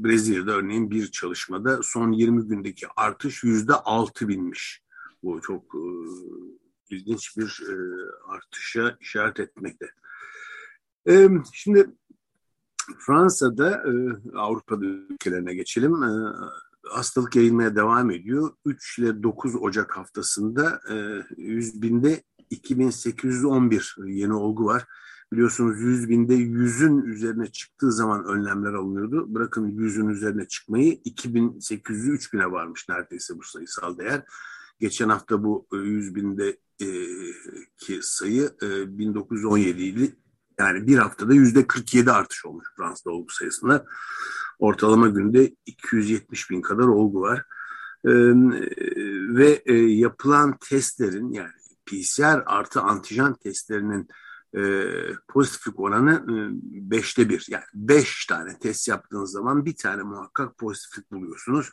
Brezilya'da 0.05 0.53
örneğin 0.53 0.91
bir 0.91 1.11
çalışmada 1.11 1.83
son 1.83 2.13
20 2.13 2.49
gündeki 2.49 2.87
artış 2.97 3.45
yüzde 3.45 3.75
altı 3.75 4.29
binmiş. 4.29 4.83
Bu 5.23 5.41
çok 5.41 5.75
e, 5.75 5.85
ilginç 6.91 7.37
bir 7.37 7.63
artışa 8.29 8.97
işaret 9.01 9.41
etmekte. 9.41 9.91
Ee, 11.09 11.29
şimdi 11.53 11.87
Fransa'da, 12.99 13.85
Avrupa'da 14.35 14.85
ülkelerine 14.85 15.55
geçelim 15.55 15.95
hastalık 16.89 17.37
yayılmaya 17.37 17.77
devam 17.77 18.11
ediyor. 18.11 18.51
3 18.65 18.99
ile 18.99 19.23
9 19.23 19.55
Ocak 19.57 19.97
haftasında 19.97 20.81
e, 20.91 21.25
100 21.37 21.83
binde 21.83 22.23
2811 22.51 23.97
yeni 24.07 24.35
olgu 24.35 24.65
var. 24.65 24.85
Biliyorsunuz 25.33 25.81
100 25.81 26.09
binde 26.09 26.35
100'ün 26.35 27.03
üzerine 27.03 27.47
çıktığı 27.47 27.93
zaman 27.93 28.25
önlemler 28.25 28.73
alınıyordu. 28.73 29.35
Bırakın 29.35 29.71
100'ün 29.71 30.09
üzerine 30.09 30.49
çıkmayı 30.49 30.95
2800'ü 30.95 32.17
3000'e 32.17 32.51
varmış 32.51 32.89
neredeyse 32.89 33.39
bu 33.39 33.43
sayısal 33.43 33.99
değer. 33.99 34.23
Geçen 34.81 35.09
hafta 35.09 35.45
bu 35.45 35.67
100 35.73 36.15
binde 36.15 36.57
e, 36.81 36.87
ki 37.77 37.99
sayı 38.03 38.51
e, 38.63 38.99
1917 38.99 39.83
idi. 39.83 40.17
Yani 40.59 40.87
bir 40.87 40.99
haftada 40.99 41.35
yüzde 41.35 41.67
47 41.67 42.13
artış 42.13 42.47
olmuş 42.47 42.67
Fransa'da 42.77 43.11
olgu 43.11 43.33
sayısında. 43.33 43.87
Ortalama 44.59 45.09
günde 45.09 45.55
270 45.67 46.51
bin 46.51 46.61
kadar 46.61 46.85
olgu 46.85 47.21
var. 47.21 47.45
Ee, 48.05 48.11
ve 49.37 49.63
e, 49.67 49.75
yapılan 49.75 50.57
testlerin 50.61 51.33
yani 51.33 51.53
PCR 51.87 52.43
artı 52.47 52.81
antijen 52.81 53.35
testlerinin 53.35 54.09
e, 54.57 54.63
pozitiflik 55.29 55.81
oranı 55.81 56.13
e, 56.13 56.35
beşte 56.91 57.29
bir. 57.29 57.47
Yani 57.51 57.65
beş 57.75 58.27
tane 58.27 58.59
test 58.59 58.89
yaptığınız 58.89 59.33
zaman 59.33 59.65
bir 59.65 59.77
tane 59.77 60.03
muhakkak 60.03 60.59
pozitiflik 60.59 61.13
buluyorsunuz. 61.13 61.71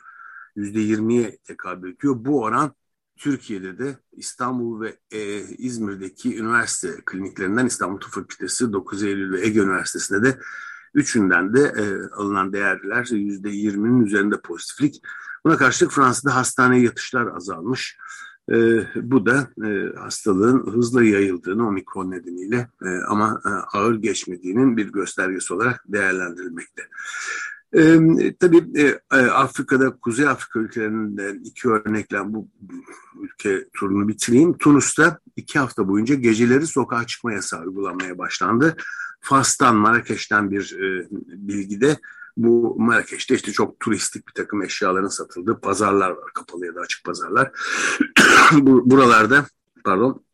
Yüzde 0.56 0.80
yirmiye 0.80 1.38
tekabül 1.44 1.94
ediyor. 1.94 2.14
Bu 2.18 2.42
oran 2.42 2.74
Türkiye'de 3.16 3.78
de 3.78 3.96
İstanbul 4.12 4.80
ve 4.80 4.96
e, 5.12 5.40
İzmir'deki 5.40 6.38
üniversite 6.38 7.02
kliniklerinden 7.06 7.66
İstanbul 7.66 8.00
Tıp 8.00 8.10
Fakültesi, 8.10 8.72
9 8.72 9.02
Eylül 9.02 9.32
ve 9.32 9.46
Ege 9.46 9.60
Üniversitesi'nde 9.60 10.22
de 10.22 10.38
üçünden 10.94 11.54
de 11.54 11.60
e, 11.60 12.14
alınan 12.14 12.52
değerler 12.52 13.06
yüzde 13.10 13.50
yirminin 13.50 14.06
üzerinde 14.06 14.40
pozitiflik. 14.40 15.02
Buna 15.44 15.56
karşılık 15.56 15.92
Fransa'da 15.92 16.36
hastane 16.36 16.80
yatışlar 16.80 17.26
azalmış. 17.36 17.98
E, 18.52 18.54
bu 18.94 19.26
da 19.26 19.48
e, 19.66 19.98
hastalığın 19.98 20.72
hızla 20.72 21.04
yayıldığını 21.04 21.68
omikron 21.68 22.10
nedeniyle 22.10 22.68
e, 22.84 22.88
ama 23.08 23.40
e, 23.46 23.48
ağır 23.48 23.94
geçmediğinin 23.94 24.76
bir 24.76 24.92
göstergesi 24.92 25.54
olarak 25.54 25.84
değerlendirilmekte. 25.88 26.82
E, 27.74 28.36
tabii 28.40 28.64
e, 29.12 29.16
Afrika'da, 29.16 29.96
Kuzey 29.96 30.28
Afrika 30.28 30.60
ülkelerinden 30.60 31.40
iki 31.44 31.68
örnekle 31.68 32.18
bu 32.24 32.48
ülke 33.20 33.68
turunu 33.72 34.08
bitireyim. 34.08 34.58
Tunus'ta 34.58 35.18
iki 35.36 35.58
hafta 35.58 35.88
boyunca 35.88 36.14
geceleri 36.14 36.66
sokağa 36.66 37.06
çıkma 37.06 37.32
yasağı 37.32 37.60
uygulanmaya 37.60 38.18
başlandı. 38.18 38.76
Fas'tan, 39.20 39.76
Marrakeş'ten 39.76 40.50
bir 40.50 40.76
e, 40.78 41.06
bilgide 41.48 41.98
bu 42.36 42.76
Marrakeş'te 42.78 43.34
işte 43.34 43.52
çok 43.52 43.80
turistik 43.80 44.28
bir 44.28 44.32
takım 44.32 44.62
eşyaların 44.62 45.08
satıldığı 45.08 45.60
pazarlar 45.60 46.10
var. 46.10 46.32
Kapalı 46.34 46.66
ya 46.66 46.74
da 46.74 46.80
açık 46.80 47.04
pazarlar. 47.04 47.50
Buralarda 48.62 49.46
pardon 49.84 50.24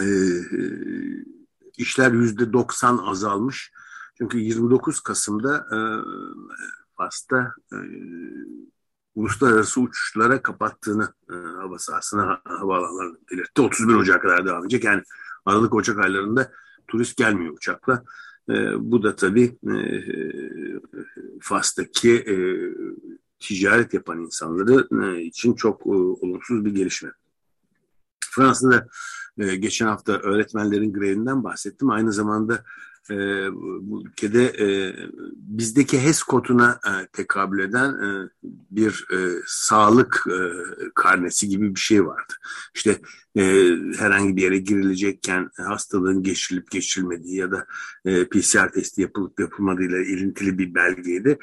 e, 0.00 0.06
işler 1.76 2.12
yüzde 2.12 2.52
90 2.52 2.98
azalmış. 2.98 3.72
Çünkü 4.18 4.38
29 4.38 5.00
Kasım'da 5.00 5.56
e, 5.56 5.78
Fas'ta 6.96 7.54
e, 7.72 7.76
uluslararası 9.14 9.80
uçuşlara 9.80 10.42
kapattığını 10.42 11.14
e, 11.30 11.34
hava 11.34 11.78
sahasına 11.78 12.40
havaalanlarına 12.44 13.16
belirtti. 13.32 13.62
31 13.62 13.94
Ocak'a 13.94 14.20
kadar 14.20 14.46
devam 14.46 14.64
edecek. 14.64 14.84
Yani 14.84 15.02
Aralık 15.46 15.74
Ocak 15.74 15.98
aylarında 15.98 16.52
turist 16.88 17.16
gelmiyor 17.16 17.54
uçakla. 17.54 18.04
E, 18.48 18.54
bu 18.90 19.02
da 19.02 19.16
tabii 19.16 19.58
e, 19.68 19.76
Fas'taki 21.40 22.12
e, 22.12 22.36
ticaret 23.38 23.94
yapan 23.94 24.20
insanları 24.20 24.88
e, 25.04 25.22
için 25.22 25.54
çok 25.54 25.86
e, 25.86 25.90
olumsuz 25.90 26.64
bir 26.64 26.74
gelişme. 26.74 27.12
Fransa'da 28.30 28.86
e, 29.38 29.56
geçen 29.56 29.86
hafta 29.86 30.12
öğretmenlerin 30.12 30.92
grevinden 30.92 31.44
bahsettim. 31.44 31.90
Aynı 31.90 32.12
zamanda 32.12 32.64
e, 33.10 33.16
bu 33.82 34.02
ülkede 34.06 34.44
e, 34.44 34.94
bizdeki 35.36 36.02
HES 36.02 36.22
koduna 36.22 36.80
e, 36.86 37.06
tekabül 37.12 37.58
eden 37.58 37.90
e, 37.90 38.30
bir 38.70 39.06
e, 39.12 39.42
sağlık 39.46 40.24
e, 40.26 40.38
karnesi 40.94 41.48
gibi 41.48 41.74
bir 41.74 41.80
şey 41.80 42.06
vardı. 42.06 42.32
İşte 42.74 43.00
e, 43.36 43.42
herhangi 43.98 44.36
bir 44.36 44.42
yere 44.42 44.58
girilecekken 44.58 45.50
hastalığın 45.56 46.22
geçirilip 46.22 46.70
geçirilmediği 46.70 47.36
ya 47.36 47.50
da 47.50 47.66
e, 48.04 48.28
PCR 48.28 48.72
testi 48.72 49.02
yapılıp 49.02 49.40
yapılmadığıyla 49.40 49.98
ilintili 49.98 50.58
bir 50.58 50.74
belgeydi. 50.74 51.38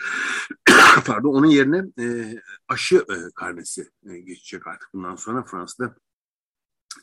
Pardon 1.05 1.33
onun 1.33 1.47
yerine 1.47 1.85
e, 1.99 2.35
aşı 2.67 2.95
e, 2.95 3.15
karnesi 3.35 3.89
e, 4.09 4.19
geçecek 4.19 4.67
artık 4.67 4.89
bundan 4.93 5.15
sonra 5.15 5.43
Fransa'da 5.43 5.95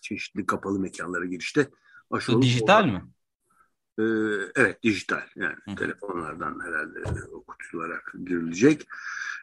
çeşitli 0.02 0.46
kapalı 0.46 0.78
mekanlara 0.78 1.24
girişte 1.24 1.70
aşı 2.10 2.42
Dijital 2.42 2.84
mi? 2.84 3.02
Ee, 4.00 4.02
evet 4.56 4.82
dijital 4.82 5.22
yani 5.36 5.56
Hı. 5.68 5.74
telefonlardan 5.74 6.60
herhalde 6.64 6.98
okutularak 7.32 8.12
girilecek. 8.24 8.86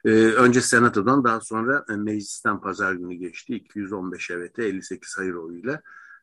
Ee, 0.06 0.10
önce 0.12 0.62
senatodan 0.62 1.24
daha 1.24 1.42
sonra 1.42 1.86
e, 1.90 1.94
meclisten 1.94 2.62
pazar 2.62 2.94
günü 2.94 3.14
geçti. 3.14 3.56
215 3.56 4.32
evete 4.32 4.66
58 4.66 5.18
hayır 5.18 5.34
oyuyla 5.34 5.82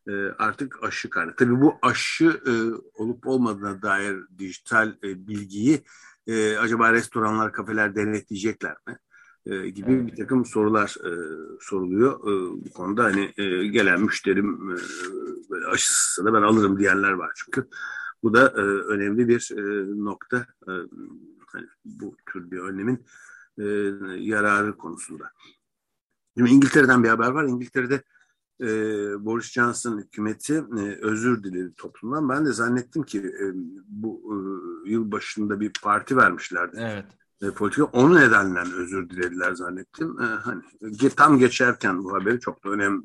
e, 0.09 0.13
artık 0.39 0.85
aşı 0.85 1.11
karnı. 1.11 1.37
Tabii 1.37 1.61
bu 1.61 1.75
aşı 1.83 2.41
e, 2.47 2.53
olup 2.95 3.27
olmadığına 3.27 3.83
dair 3.83 4.17
dijital 4.39 4.93
bilgiyi 5.03 5.85
acaba 6.61 6.93
restoranlar, 6.93 7.53
kafeler 7.53 7.95
denetleyecekler 7.97 8.77
mi? 8.87 8.99
gibi 9.75 10.07
bir 10.07 10.17
takım 10.17 10.45
sorular 10.45 10.97
soruluyor. 11.61 12.21
bu 12.65 12.73
konuda 12.75 13.05
hani 13.05 13.33
gelen 13.71 14.01
müşterim 14.01 14.69
böyle 15.51 15.67
aşısı 15.67 16.25
da 16.25 16.35
ben 16.35 16.43
alırım 16.43 16.79
diyenler 16.79 17.13
var 17.13 17.31
çünkü. 17.37 17.69
Bu 18.25 18.35
da 18.35 18.49
e, 18.49 18.61
önemli 18.63 19.29
bir 19.29 19.51
e, 19.57 19.63
nokta 20.05 20.37
e, 20.69 20.73
hani 21.47 21.67
bu 21.85 22.17
tür 22.33 22.51
bir 22.51 22.59
önlemin 22.59 23.07
e, 23.59 23.65
yararı 24.19 24.77
konusunda. 24.77 25.31
Şimdi 26.37 26.51
İngiltere'den 26.51 27.05
bir 27.05 27.09
haber 27.09 27.31
var. 27.31 27.45
İngiltere'de 27.45 28.03
e, 28.61 28.67
Boris 29.25 29.53
Johnson 29.53 29.99
hükümeti 29.99 30.55
e, 30.55 30.99
özür 31.01 31.43
diledi 31.43 31.75
toplumdan. 31.75 32.29
Ben 32.29 32.47
de 32.47 32.53
zannettim 32.53 33.03
ki 33.03 33.19
e, 33.19 33.45
bu 33.89 34.23
e, 34.87 34.91
yıl 34.91 35.13
başında 35.13 35.61
bir 35.61 35.73
parti 35.83 36.17
vermişlerdi. 36.17 36.77
Evet. 36.81 37.07
E, 37.43 37.51
politika 37.51 37.85
onu 37.85 38.15
nedenden 38.17 38.73
özür 38.73 39.11
dilediler 39.11 39.55
zannettim. 39.55 40.21
E, 40.21 40.25
hani 40.25 40.63
tam 41.17 41.39
geçerken 41.39 42.05
bu 42.05 42.15
haberi 42.15 42.41
çok 42.41 42.65
da 42.65 42.69
önemli 42.71 43.05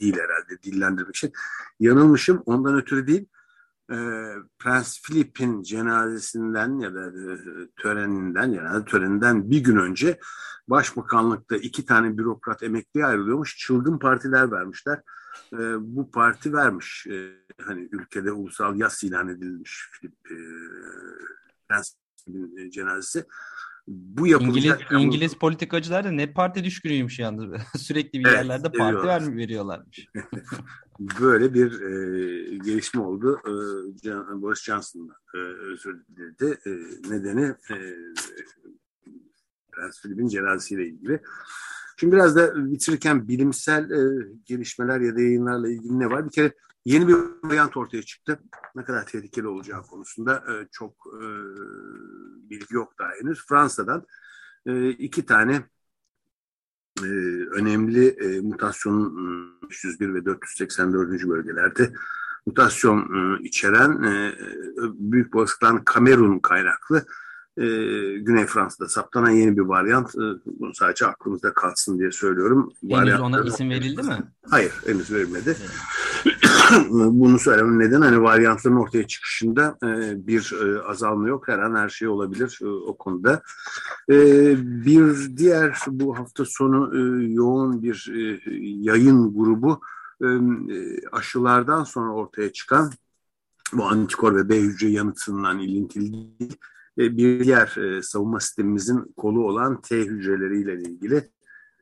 değil 0.00 0.14
herhalde 0.14 0.62
dillendirmek 0.62 1.16
için. 1.16 1.32
Yanılmışım 1.80 2.42
ondan 2.46 2.74
ötürü 2.74 3.06
değil. 3.06 3.22
E, 3.22 3.41
Prens 4.58 5.02
Philip'in 5.02 5.62
cenazesinden 5.62 6.78
ya 6.78 6.94
da 6.94 7.06
e, 7.06 7.38
töreninden 7.82 8.52
ya 8.52 8.64
da 8.64 8.84
töreninden 8.84 9.50
bir 9.50 9.64
gün 9.64 9.76
önce 9.76 10.18
Başbakanlıkta 10.68 11.56
iki 11.56 11.86
tane 11.86 12.18
bürokrat 12.18 12.62
emekliye 12.62 13.06
ayrılıyormuş. 13.06 13.58
Çılgın 13.58 13.98
partiler 13.98 14.50
vermişler. 14.50 15.00
E, 15.52 15.58
bu 15.78 16.10
parti 16.10 16.52
vermiş. 16.52 17.06
E, 17.06 17.32
hani 17.62 17.88
ülkede 17.92 18.32
ulusal 18.32 18.76
yas 18.76 19.04
ilan 19.04 19.28
edilmiş 19.28 19.88
Filip 19.92 20.14
e, 20.30 20.36
Prens 21.68 21.94
e, 22.58 22.70
cenazesi. 22.70 23.24
Bu 23.86 24.26
İngiliz, 24.26 24.74
İngiliz 24.90 25.34
politikacılar 25.34 26.04
da 26.04 26.10
ne 26.10 26.32
parti 26.32 26.64
düşkünüymüş 26.64 27.18
yalnız. 27.18 27.60
Sürekli 27.78 28.18
bir 28.18 28.26
evet, 28.26 28.36
yerlerde 28.36 28.72
parti 28.72 29.06
ver, 29.06 29.36
veriyorlarmış. 29.36 30.06
Böyle 31.20 31.54
bir 31.54 31.80
e, 31.80 32.56
gelişme 32.56 33.00
oldu. 33.00 33.40
E, 34.04 34.42
Boris 34.42 34.62
Johnson'da 34.62 35.14
e, 35.34 35.38
özür 35.38 36.06
diledi. 36.06 36.58
E, 36.66 36.70
nedeni 37.10 37.44
e, 37.44 37.76
Prens 39.72 40.02
Philip'in 40.02 40.28
cenazesiyle 40.28 40.86
ilgili. 40.86 41.22
Şimdi 41.96 42.12
biraz 42.12 42.36
da 42.36 42.70
bitirirken 42.70 43.28
bilimsel 43.28 43.90
e, 43.90 44.28
gelişmeler 44.44 45.00
ya 45.00 45.16
da 45.16 45.20
yayınlarla 45.20 45.68
ilgili 45.68 45.98
ne 45.98 46.10
var? 46.10 46.26
Bir 46.26 46.30
kere 46.30 46.54
yeni 46.84 47.08
bir 47.08 47.16
varyant 47.44 47.76
ortaya 47.76 48.02
çıktı. 48.02 48.38
Ne 48.74 48.84
kadar 48.84 49.06
tehlikeli 49.06 49.46
olacağı 49.46 49.82
konusunda 49.82 50.36
e, 50.36 50.68
çok 50.72 50.94
e, 51.06 51.24
bilgi 52.50 52.74
yok 52.74 52.98
daha 52.98 53.10
henüz. 53.20 53.46
Fransa'dan 53.48 54.06
e, 54.66 54.90
iki 54.90 55.26
tane 55.26 55.64
e, 57.00 57.06
önemli 57.58 58.08
e, 58.08 58.40
mutasyonun 58.40 59.60
501 59.70 60.14
ve 60.14 60.24
484. 60.24 61.28
bölgelerde 61.28 61.92
mutasyon 62.46 62.98
e, 63.00 63.42
içeren 63.42 64.02
e, 64.02 64.32
büyük 64.94 65.36
olasılıkla 65.36 65.84
Kamerun 65.84 66.38
kaynaklı 66.38 67.06
e, 67.56 67.64
Güney 68.18 68.46
Fransa'da 68.46 68.88
saptanan 68.88 69.30
yeni 69.30 69.56
bir 69.56 69.62
varyant. 69.62 70.14
E, 70.14 70.20
bunu 70.46 70.74
sadece 70.74 71.06
aklımızda 71.06 71.54
kalsın 71.54 71.98
diye 71.98 72.10
söylüyorum. 72.10 72.72
Henüz 72.82 72.92
varyant, 72.92 73.20
ona 73.20 73.40
isim 73.40 73.70
verildi 73.70 74.02
mi? 74.02 74.18
Hayır, 74.50 74.72
henüz 74.86 75.12
verilmedi. 75.12 75.56
Evet. 75.60 75.70
bunu 76.90 77.38
söylemem 77.38 77.78
neden? 77.78 78.00
Hani 78.00 78.22
varyantların 78.22 78.76
ortaya 78.76 79.06
çıkışında 79.06 79.78
e, 79.82 80.26
bir 80.26 80.52
e, 80.62 80.82
azalma 80.82 81.28
yok. 81.28 81.48
Her 81.48 81.58
an 81.58 81.74
her 81.74 81.88
şey 81.88 82.08
olabilir 82.08 82.58
e, 82.62 82.66
o 82.66 82.96
konuda. 82.96 83.42
Bir 84.08 85.36
diğer 85.36 85.78
bu 85.86 86.18
hafta 86.18 86.44
sonu 86.44 86.96
yoğun 87.22 87.82
bir 87.82 88.12
yayın 88.82 89.34
grubu 89.34 89.80
aşılardan 91.12 91.84
sonra 91.84 92.12
ortaya 92.12 92.52
çıkan 92.52 92.90
bu 93.72 93.84
antikor 93.84 94.36
ve 94.36 94.48
B 94.48 94.60
hücre 94.60 94.88
yanıtından 94.88 95.58
ilintili 95.58 96.26
bir 96.98 97.44
diğer 97.44 98.00
savunma 98.02 98.40
sistemimizin 98.40 99.12
kolu 99.16 99.46
olan 99.46 99.80
T 99.80 99.96
hücreleriyle 99.98 100.74
ilgili 100.74 101.28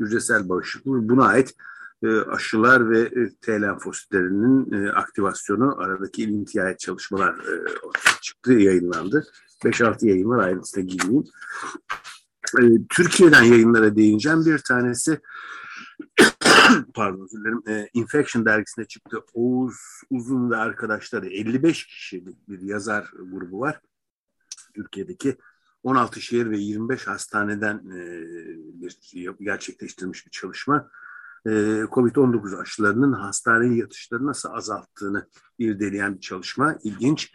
hücresel 0.00 0.48
bağışıklık 0.48 1.08
buna 1.08 1.24
ait 1.24 1.54
aşılar 2.08 2.90
ve 2.90 3.00
e, 3.00 3.34
T 3.42 3.62
lenfositlerinin 3.62 4.86
aktivasyonu 4.86 5.76
aradaki 5.78 6.22
ilintiye 6.22 6.64
ait 6.64 6.78
çalışmalar 6.78 7.36
çıktı, 8.20 8.52
yayınlandı. 8.52 9.26
5-6 9.64 10.06
yayın 10.06 10.28
var 10.28 10.44
ayrıntısına 10.44 10.84
girmeyeyim. 10.84 11.24
Türkiye'den 12.90 13.42
yayınlara 13.42 13.96
değineceğim. 13.96 14.46
Bir 14.46 14.58
tanesi 14.58 15.20
pardon 16.94 17.24
özür 17.24 17.40
dilerim. 17.40 17.88
Infection 17.94 18.44
dergisinde 18.44 18.86
çıktı. 18.86 19.18
Oğuz 19.34 19.76
Uzun 20.10 20.50
ve 20.50 20.56
arkadaşları 20.56 21.26
55 21.26 21.86
kişilik 21.86 22.48
bir 22.48 22.60
yazar 22.60 23.10
grubu 23.32 23.60
var. 23.60 23.80
Türkiye'deki 24.74 25.36
16 25.82 26.20
şehir 26.20 26.50
ve 26.50 26.58
25 26.58 27.06
hastaneden 27.06 27.76
e, 27.76 28.22
bir 28.82 28.98
gerçekleştirmiş 29.40 30.26
bir 30.26 30.30
çalışma. 30.30 30.90
E, 31.46 31.50
Covid-19 31.90 32.60
aşılarının 32.60 33.12
hastaneye 33.12 33.76
yatışları 33.76 34.26
nasıl 34.26 34.48
azalttığını 34.48 35.28
irdeleyen 35.58 36.14
bir 36.14 36.20
çalışma. 36.20 36.78
İlginç. 36.84 37.32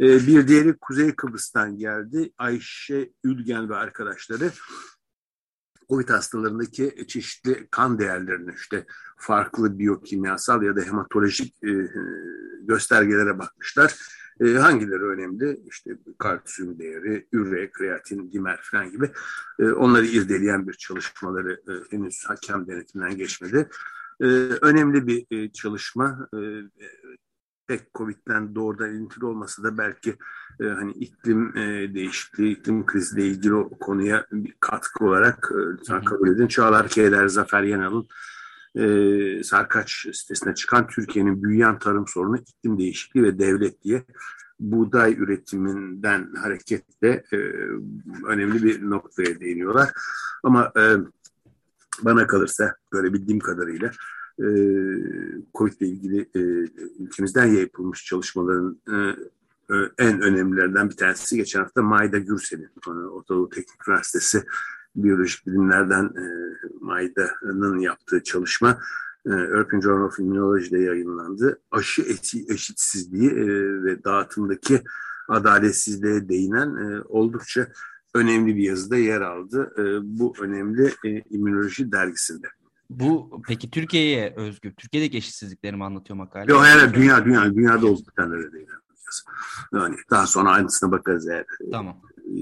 E, 0.00 0.04
bir 0.26 0.48
diğeri 0.48 0.76
Kuzey 0.80 1.16
Kıbrıs'tan 1.16 1.78
geldi. 1.78 2.32
Ayşe 2.38 3.12
Ülgen 3.24 3.68
ve 3.68 3.76
arkadaşları 3.76 4.50
COVID 5.88 6.08
hastalarındaki 6.08 7.06
çeşitli 7.08 7.68
kan 7.70 7.98
değerlerini 7.98 8.52
işte 8.56 8.86
farklı 9.16 9.78
biyokimyasal 9.78 10.62
ya 10.62 10.76
da 10.76 10.80
hematolojik 10.80 11.56
göstergelere 12.62 13.38
bakmışlar 13.38 13.94
e, 14.40 14.52
hangileri 14.52 15.02
önemli? 15.04 15.60
İşte 15.68 15.98
kalsiyum 16.18 16.78
değeri, 16.78 17.26
üre, 17.32 17.70
kreatin, 17.70 18.32
dimer 18.32 18.60
falan 18.62 18.90
gibi 18.90 19.10
e, 19.58 19.64
onları 19.64 20.06
irdeleyen 20.06 20.68
bir 20.68 20.72
çalışmaları 20.72 21.52
e, 21.52 21.96
henüz 21.96 22.24
hakem 22.26 22.68
denetiminden 22.68 23.16
geçmedi. 23.16 23.68
E, 24.20 24.24
önemli 24.62 25.06
bir 25.06 25.26
e, 25.30 25.52
çalışma. 25.52 26.28
E, 26.34 26.40
pek 27.68 27.94
Covid'den 27.94 28.54
doğrudan 28.54 28.94
ilintili 28.94 29.24
olmasa 29.24 29.62
da 29.62 29.78
belki 29.78 30.16
e, 30.60 30.64
hani 30.64 30.92
iklim 30.92 31.56
e, 31.56 31.94
değişikliği, 31.94 32.52
iklim 32.52 32.86
kriziyle 32.86 33.26
ilgili 33.26 33.54
o 33.54 33.78
konuya 33.78 34.26
bir 34.32 34.54
katkı 34.60 35.04
olarak 35.04 35.52
e, 35.54 35.58
lütfen 35.58 36.04
kabul 36.04 36.28
edin. 36.28 36.46
Çağlar 36.46 36.88
Keder, 36.88 37.28
Zafer 37.28 37.62
Yanal'ın 37.62 38.08
e, 38.74 39.42
Sarkaç 39.42 40.06
sitesine 40.12 40.54
çıkan 40.54 40.86
Türkiye'nin 40.86 41.42
büyüyen 41.42 41.78
tarım 41.78 42.08
sorunu 42.08 42.36
iklim 42.38 42.78
değişikliği 42.78 43.22
ve 43.22 43.38
devlet 43.38 43.84
diye 43.84 44.04
buğday 44.60 45.12
üretiminden 45.12 46.34
hareketle 46.34 47.24
e, 47.32 47.36
önemli 48.26 48.62
bir 48.62 48.90
noktaya 48.90 49.40
değiniyorlar. 49.40 49.90
Ama 50.42 50.72
e, 50.76 50.82
bana 52.02 52.26
kalırsa 52.26 52.76
böyle 52.92 53.12
bildiğim 53.12 53.40
kadarıyla 53.40 53.90
e, 54.38 54.46
COVID 55.54 55.80
ile 55.80 55.88
ilgili 55.88 56.28
ülkemizden 56.98 57.46
yapılmış 57.46 58.04
çalışmaların 58.04 58.80
en 59.98 60.20
önemlilerinden 60.20 60.90
bir 60.90 60.96
tanesi 60.96 61.36
geçen 61.36 61.60
hafta 61.60 61.82
Mayda 61.82 62.18
Gürsel'in 62.18 62.70
Orta 62.86 63.34
Doğu 63.34 63.48
Teknik 63.48 63.88
Üniversitesi 63.88 64.44
biyolojik 65.04 65.46
bilimlerden 65.46 66.04
e, 66.04 66.24
Mayda'nın 66.80 67.78
yaptığı 67.78 68.22
çalışma 68.22 68.78
e, 69.26 69.30
European 69.30 69.80
Journal 69.80 70.04
of 70.04 70.18
Immunology'de 70.18 70.78
yayınlandı. 70.78 71.60
Aşı 71.70 72.02
eti, 72.02 72.52
eşitsizliği 72.52 73.30
e, 73.30 73.46
ve 73.84 74.04
dağıtımdaki 74.04 74.82
adaletsizliğe 75.28 76.28
değinen 76.28 76.76
e, 76.76 77.02
oldukça 77.02 77.68
önemli 78.14 78.56
bir 78.56 78.62
yazıda 78.62 78.96
yer 78.96 79.20
aldı. 79.20 79.72
E, 79.78 79.82
bu 80.18 80.34
önemli 80.40 80.92
e, 81.04 81.22
immünoloji 81.30 81.92
dergisinde. 81.92 82.46
Bu 82.90 83.42
peki 83.48 83.70
Türkiye'ye 83.70 84.34
özgü, 84.36 84.74
Türkiye'deki 84.74 85.16
eşitsizlikleri 85.16 85.76
mi 85.76 85.84
anlatıyor 85.84 86.16
makale? 86.16 86.52
Yok 86.52 86.60
hayır, 86.60 86.94
dünya, 86.94 87.24
dünya, 87.24 87.54
dünyada 87.54 87.86
olduktan 87.86 88.32
öyle 88.32 88.52
değil. 88.52 88.66
Yani 89.72 89.96
daha 90.10 90.26
sonra 90.26 90.50
aynısına 90.50 90.90
bakarız 90.90 91.28
eğer. 91.28 91.46
Tamam. 91.72 91.96
E, 92.18 92.38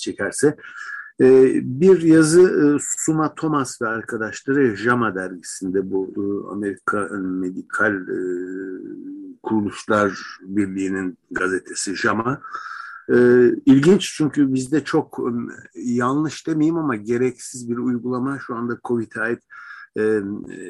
çekerse. 0.00 0.56
E, 1.20 1.50
bir 1.62 2.02
yazı 2.02 2.42
e, 2.42 2.64
Suma 2.98 3.34
Thomas 3.34 3.82
ve 3.82 3.88
arkadaşları 3.88 4.76
JAMA 4.76 5.14
dergisinde 5.14 5.90
bu 5.90 6.12
e, 6.16 6.52
Amerika 6.52 7.08
Medikal 7.20 7.94
e, 7.94 8.20
Kuruluşlar 9.42 10.12
Birliği'nin 10.42 11.18
gazetesi 11.30 11.96
JAMA. 11.96 12.40
E, 13.08 13.16
ilginç 13.66 14.14
çünkü 14.16 14.54
bizde 14.54 14.84
çok 14.84 15.18
yanlış 15.74 16.46
demeyeyim 16.46 16.76
ama 16.76 16.96
gereksiz 16.96 17.70
bir 17.70 17.76
uygulama 17.76 18.38
şu 18.46 18.54
anda 18.54 18.78
COVID'e 18.84 19.20
ait 19.20 19.42
e, 19.98 20.22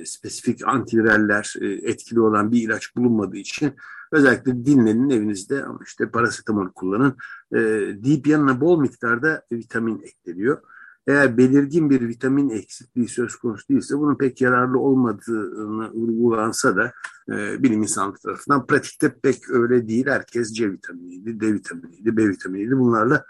spesifik 0.05 0.69
antiviraller 0.69 1.55
e, 1.61 1.67
etkili 1.67 2.21
olan 2.21 2.53
bir 2.53 2.63
ilaç 2.63 2.97
bulunmadığı 2.97 3.37
için 3.37 3.73
özellikle 4.13 4.67
dinlenin 4.67 5.11
evinizde 5.11 5.65
ama 5.65 5.79
işte 5.87 6.11
parasetamol 6.11 6.69
kullanın 6.69 7.17
e, 7.53 7.59
deyip 8.05 8.27
yanına 8.27 8.61
bol 8.61 8.81
miktarda 8.81 9.43
vitamin 9.53 10.03
ekleniyor. 10.03 10.59
Eğer 11.07 11.39
belirgin 11.39 11.91
bir 11.91 12.09
vitamin 12.09 12.51
eksikliği 12.51 13.09
söz 13.09 13.37
konusu 13.37 13.69
değilse 13.69 13.99
bunun 13.99 14.15
pek 14.15 14.41
yararlı 14.41 14.79
olmadığını 14.79 15.91
uygulansa 15.91 16.77
da 16.77 16.93
e, 17.29 17.63
bilim 17.63 17.83
insanlığı 17.83 18.19
tarafından 18.19 18.67
pratikte 18.67 19.15
pek 19.23 19.51
öyle 19.51 19.89
değil. 19.89 20.07
Herkes 20.07 20.53
C 20.53 20.73
vitaminiydi, 20.73 21.41
D 21.41 21.55
vitaminiydi, 21.55 22.17
B 22.17 22.29
vitaminiydi. 22.29 22.79
Bunlarla 22.79 23.25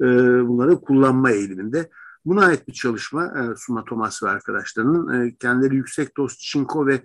e, 0.00 0.06
bunları 0.48 0.80
kullanma 0.80 1.30
eğiliminde. 1.30 1.90
Buna 2.24 2.46
ait 2.46 2.68
bir 2.68 2.72
çalışma 2.72 3.24
e, 3.24 3.56
Suma 3.56 3.84
Thomas 3.84 4.22
ve 4.22 4.28
arkadaşlarının 4.28 5.26
e, 5.26 5.34
kendileri 5.34 5.76
yüksek 5.76 6.16
doz 6.16 6.38
çinko 6.38 6.86
ve 6.86 7.02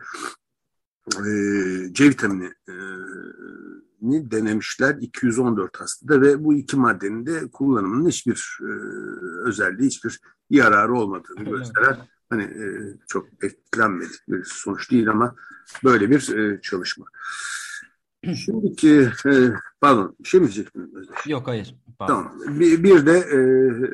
e, 1.08 1.94
C 1.94 2.10
vitamini 2.10 2.46
e, 2.46 2.76
denemişler 4.02 4.96
214 5.02 5.82
hastada 5.82 6.22
ve 6.22 6.44
bu 6.44 6.54
iki 6.54 6.78
maddenin 6.78 7.26
de 7.26 7.52
kullanımının 7.52 8.10
hiçbir 8.10 8.60
e, 8.62 8.72
özelliği, 9.48 9.90
hiçbir 9.90 10.20
yararı 10.50 10.94
olmadığını 10.94 11.44
gösteren 11.44 11.98
hani 12.30 12.44
e, 12.44 12.66
çok 13.08 13.28
etkilenmedik 13.42 14.28
bir 14.28 14.44
sonuç 14.44 14.92
değil 14.92 15.10
ama 15.10 15.36
böyle 15.84 16.10
bir 16.10 16.36
e, 16.36 16.62
çalışma. 16.62 17.06
Şimdiki 18.24 19.10
e, 19.26 19.32
pardon 19.82 20.16
şey 20.24 20.40
mi 20.40 20.46
diyecektin? 20.46 20.94
Yok 21.28 21.48
hayır. 21.48 21.76
Pardon. 22.00 22.14
Tamam. 22.14 22.60
Bir, 22.60 22.84
bir 22.84 23.06
de 23.06 23.18
e, 23.18 23.40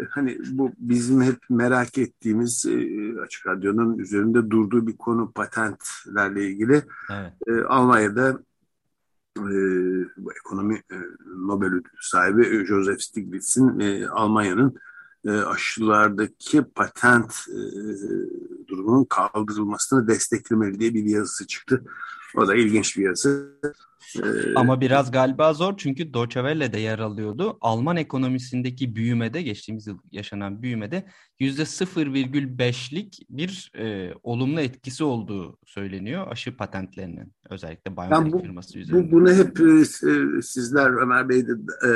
hani 0.10 0.40
bu 0.52 0.72
bizim 0.78 1.22
hep 1.22 1.38
merak 1.50 1.98
ettiğimiz 1.98 2.66
e, 2.66 3.22
Açık 3.22 3.48
Radyo'nun 3.48 3.98
üzerinde 3.98 4.50
durduğu 4.52 4.88
bir 4.88 4.98
konu 4.98 5.32
patentlerle 5.32 6.48
ilgili. 6.48 6.84
Evet. 7.12 7.34
E, 7.48 7.64
Almanya'da 7.64 8.40
e, 9.38 9.54
bu 10.18 10.34
ekonomi 10.34 10.76
e, 10.76 10.96
Nobel 11.38 11.68
ödülü 11.68 11.92
sahibi 12.02 12.66
Joseph 12.66 13.00
Stiglitz'in 13.00 13.80
e, 13.80 14.08
Almanya'nın 14.08 14.76
e, 15.26 15.32
aşılardaki 15.32 16.64
patent 16.64 17.34
e, 17.50 17.60
durumunun 18.68 19.06
kaldırılmasını 19.06 20.08
desteklemeli 20.08 20.80
diye 20.80 20.94
bir 20.94 21.04
yazısı 21.04 21.48
çıktı. 21.48 21.84
O 22.36 22.48
da 22.48 22.56
ilginç 22.56 22.98
bir 22.98 23.04
yazı. 23.04 23.60
Ee, 24.15 24.54
Ama 24.56 24.82
biraz 24.82 25.12
galiba 25.12 25.54
zor 25.54 25.74
çünkü 25.78 26.13
Deutsche 26.13 26.39
Welle'de 26.39 26.80
yer 26.80 27.00
alıyordu. 27.00 27.58
Alman 27.62 27.98
ekonomisindeki 27.98 28.96
büyümede, 28.96 29.41
geçtiğimiz 29.41 29.88
yıl 29.88 29.98
yaşanan 30.12 30.62
büyümede 30.62 31.06
%0,5'lik 31.39 33.26
bir 33.30 33.72
e, 33.78 34.13
olumlu 34.24 34.60
etkisi 34.60 35.04
olduğu 35.04 35.58
söyleniyor 35.65 36.28
aşı 36.32 36.58
patentlerinin. 36.58 37.34
Özellikle 37.50 37.98
BioNTech 37.98 38.34
bu, 38.34 38.39
firması 38.39 38.80
üzerinde. 38.80 39.08
Bu, 39.08 39.12
bunu 39.12 39.34
hep 39.34 39.60
e, 39.60 40.41
sizler 40.41 40.89
Ömer 41.02 41.30
Bey 41.30 41.48
de 41.48 41.52
e, 41.88 41.91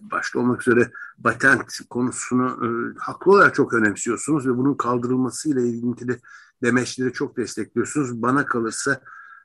başta 0.00 0.38
olmak 0.38 0.68
üzere 0.68 0.90
patent 1.24 1.80
konusunu 1.90 2.46
e, 2.46 2.68
haklı 2.98 3.32
olarak 3.32 3.54
çok 3.54 3.74
önemsiyorsunuz 3.74 4.46
ve 4.46 4.56
bunun 4.56 4.74
kaldırılmasıyla 4.74 5.62
ilgili 5.62 6.18
demeçleri 6.62 7.12
çok 7.12 7.36
destekliyorsunuz. 7.36 8.22
Bana 8.22 8.46
kalırsa 8.46 9.00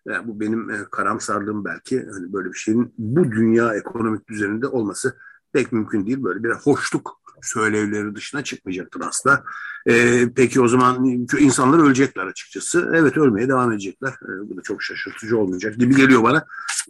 yani 0.05 0.27
bu 0.27 0.39
benim 0.39 0.69
e, 0.69 0.77
karamsarlığım 0.91 1.65
belki. 1.65 2.05
Hani 2.13 2.33
böyle 2.33 2.49
bir 2.49 2.57
şeyin 2.57 2.93
bu 2.97 3.31
dünya 3.31 3.75
ekonomik 3.75 4.27
düzeninde 4.27 4.67
olması 4.67 5.17
pek 5.53 5.71
mümkün 5.71 6.05
değil. 6.05 6.23
Böyle 6.23 6.43
bir 6.43 6.49
hoşluk 6.49 7.21
söylevleri 7.41 8.15
dışına 8.15 8.43
çıkmayacaktır 8.43 9.01
asla. 9.01 9.43
E, 9.87 10.23
peki 10.35 10.61
o 10.61 10.67
zaman 10.67 11.05
insanlar 11.39 11.79
ölecekler 11.79 12.25
açıkçası. 12.25 12.91
Evet 12.95 13.17
ölmeye 13.17 13.47
devam 13.47 13.71
edecekler. 13.71 14.09
E, 14.09 14.49
bu 14.49 14.57
da 14.57 14.61
çok 14.61 14.83
şaşırtıcı 14.83 15.37
olmayacak 15.37 15.75
gibi 15.75 15.95
geliyor 15.95 16.23
bana. 16.23 16.45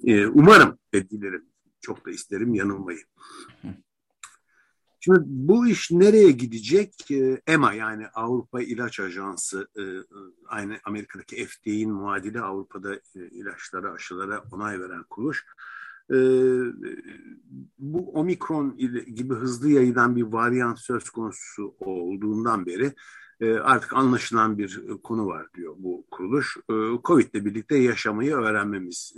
E, 0.05 0.27
umarım 0.27 0.77
dilerim. 0.93 1.45
Çok 1.81 2.05
da 2.05 2.11
isterim 2.11 2.53
yanılmayı. 2.53 2.99
Şimdi 5.07 5.21
bu 5.25 5.67
iş 5.67 5.91
nereye 5.91 6.31
gidecek? 6.31 7.11
Ee, 7.11 7.41
EMA 7.47 7.73
yani 7.73 8.07
Avrupa 8.07 8.61
İlaç 8.61 8.99
Ajansı 8.99 9.67
e, 9.75 9.81
e, 9.81 10.03
aynı 10.47 10.77
Amerika'daki 10.83 11.45
FDA'nin 11.45 11.91
muadili 11.91 12.41
Avrupa'da 12.41 12.95
e, 12.95 12.99
ilaçlara, 13.15 13.91
aşılara 13.91 14.43
onay 14.51 14.81
veren 14.81 15.03
kuruluş. 15.03 15.45
Ee, 16.11 16.15
bu 17.77 18.11
omikron 18.13 18.77
gibi 19.15 19.33
hızlı 19.33 19.69
yayılan 19.69 20.15
bir 20.15 20.23
varyant 20.23 20.79
söz 20.79 21.09
konusu 21.09 21.75
olduğundan 21.79 22.65
beri 22.65 22.93
artık 23.63 23.93
anlaşılan 23.93 24.57
bir 24.57 24.81
konu 25.03 25.27
var 25.27 25.47
diyor 25.53 25.75
bu 25.77 26.05
kuruluş. 26.11 26.57
Covid 27.03 27.33
ile 27.33 27.45
birlikte 27.45 27.77
yaşamayı 27.77 28.35
öğrenmemiz 28.35 29.15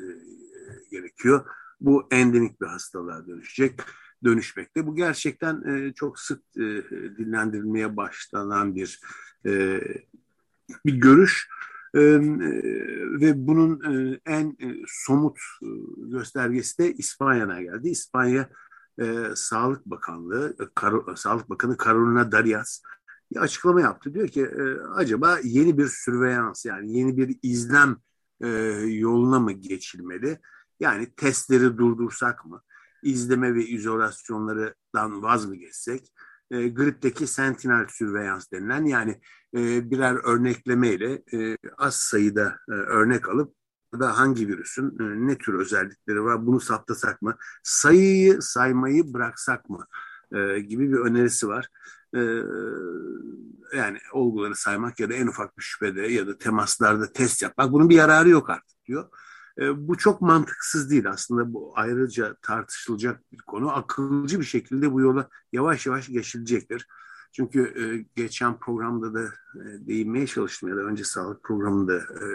gerekiyor. 0.91 1.45
Bu 1.81 2.07
endemik 2.11 2.61
bir 2.61 2.67
hastalığa 2.67 3.27
dönüşecek 3.27 3.79
dönüşmekte. 4.23 4.87
Bu 4.87 4.95
gerçekten 4.95 5.63
e, 5.63 5.93
çok 5.93 6.19
sık 6.19 6.43
e, 6.57 6.63
dinlendirilmeye 7.17 7.97
başlanan 7.97 8.75
bir 8.75 9.01
e, 9.45 9.81
bir 10.85 10.93
görüş. 10.93 11.49
E, 11.95 12.01
ve 13.21 13.47
bunun 13.47 13.81
e, 13.93 14.19
en 14.25 14.49
e, 14.49 14.83
somut 14.87 15.39
e, 15.61 15.67
göstergesi 15.97 16.77
de 16.77 16.93
İspanya'na 16.93 17.61
geldi. 17.61 17.89
İspanya 17.89 18.49
e, 19.01 19.23
Sağlık 19.35 19.85
Bakanlığı, 19.85 20.55
e, 20.59 20.63
Kar 20.75 20.93
Sağlık 21.15 21.49
Bakanı 21.49 21.77
Carolina 21.85 22.31
Darias 22.31 22.81
bir 23.31 23.37
açıklama 23.37 23.81
yaptı. 23.81 24.13
Diyor 24.13 24.27
ki 24.27 24.41
e, 24.41 24.63
acaba 24.95 25.39
yeni 25.43 25.77
bir 25.77 25.87
sürveyans 25.87 26.65
yani 26.65 26.97
yeni 26.97 27.17
bir 27.17 27.37
izlem 27.43 27.97
e, 28.41 28.47
yoluna 28.87 29.39
mı 29.39 29.51
geçilmeli? 29.51 30.39
Yani 30.79 31.13
testleri 31.15 31.77
durdursak 31.77 32.45
mı? 32.45 32.61
İzleme 33.03 33.55
ve 33.55 33.65
izolasyonlardan 33.65 35.23
vaz 35.23 35.45
mı 35.45 35.55
geçsek, 35.55 36.13
e, 36.51 36.67
gripteki 36.67 37.27
sentinel 37.27 37.87
sürveyans 37.87 38.51
denilen 38.51 38.85
yani 38.85 39.21
e, 39.55 39.91
birer 39.91 40.15
örneklemeyle 40.15 41.23
e, 41.33 41.57
az 41.77 41.95
sayıda 41.95 42.59
e, 42.69 42.71
örnek 42.71 43.29
alıp 43.29 43.53
da 43.99 44.17
hangi 44.17 44.47
virüsün 44.47 44.85
e, 44.99 45.27
ne 45.27 45.37
tür 45.37 45.53
özellikleri 45.53 46.23
var 46.23 46.45
bunu 46.45 46.59
saptasak 46.59 47.21
mı, 47.21 47.37
sayıyı 47.63 48.41
saymayı 48.41 49.13
bıraksak 49.13 49.69
mı 49.69 49.85
e, 50.31 50.59
gibi 50.59 50.91
bir 50.91 50.97
önerisi 50.97 51.47
var. 51.47 51.69
E, 52.15 52.19
yani 53.77 53.97
olguları 54.13 54.55
saymak 54.55 54.99
ya 54.99 55.09
da 55.09 55.13
en 55.13 55.27
ufak 55.27 55.57
bir 55.57 55.63
şüphede 55.63 56.01
ya 56.01 56.27
da 56.27 56.37
temaslarda 56.37 57.13
test 57.13 57.41
yapmak 57.41 57.71
bunun 57.71 57.89
bir 57.89 57.95
yararı 57.95 58.29
yok 58.29 58.49
artık 58.49 58.85
diyor. 58.85 59.09
E, 59.59 59.87
bu 59.87 59.97
çok 59.97 60.21
mantıksız 60.21 60.91
değil 60.91 61.09
aslında 61.09 61.53
bu 61.53 61.73
ayrıca 61.75 62.35
tartışılacak 62.41 63.31
bir 63.31 63.37
konu. 63.37 63.71
Akılcı 63.75 64.39
bir 64.39 64.45
şekilde 64.45 64.93
bu 64.93 65.01
yola 65.01 65.29
yavaş 65.53 65.85
yavaş 65.85 66.07
geçilecektir. 66.07 66.87
Çünkü 67.31 67.61
e, 67.61 68.05
geçen 68.15 68.59
programda 68.59 69.13
da 69.13 69.23
e, 69.55 69.87
değinmeye 69.87 70.27
çalıştım 70.27 70.69
ya 70.69 70.75
da 70.75 70.81
önce 70.81 71.03
sağlık 71.03 71.43
programında 71.43 71.97
e, 71.97 72.25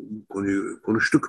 bu 0.00 0.26
konuyu 0.28 0.82
konuştuk. 0.82 1.28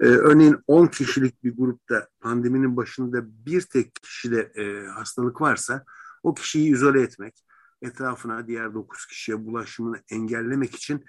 E, 0.00 0.04
örneğin 0.04 0.56
10 0.66 0.86
kişilik 0.86 1.44
bir 1.44 1.56
grupta 1.56 2.08
pandeminin 2.20 2.76
başında 2.76 3.46
bir 3.46 3.60
tek 3.60 3.94
kişide 3.94 4.40
e, 4.40 4.86
hastalık 4.86 5.40
varsa 5.40 5.84
o 6.22 6.34
kişiyi 6.34 6.72
izole 6.72 7.02
etmek, 7.02 7.44
etrafına 7.82 8.46
diğer 8.46 8.74
9 8.74 9.06
kişiye 9.06 9.46
bulaşımını 9.46 10.02
engellemek 10.10 10.74
için 10.74 11.04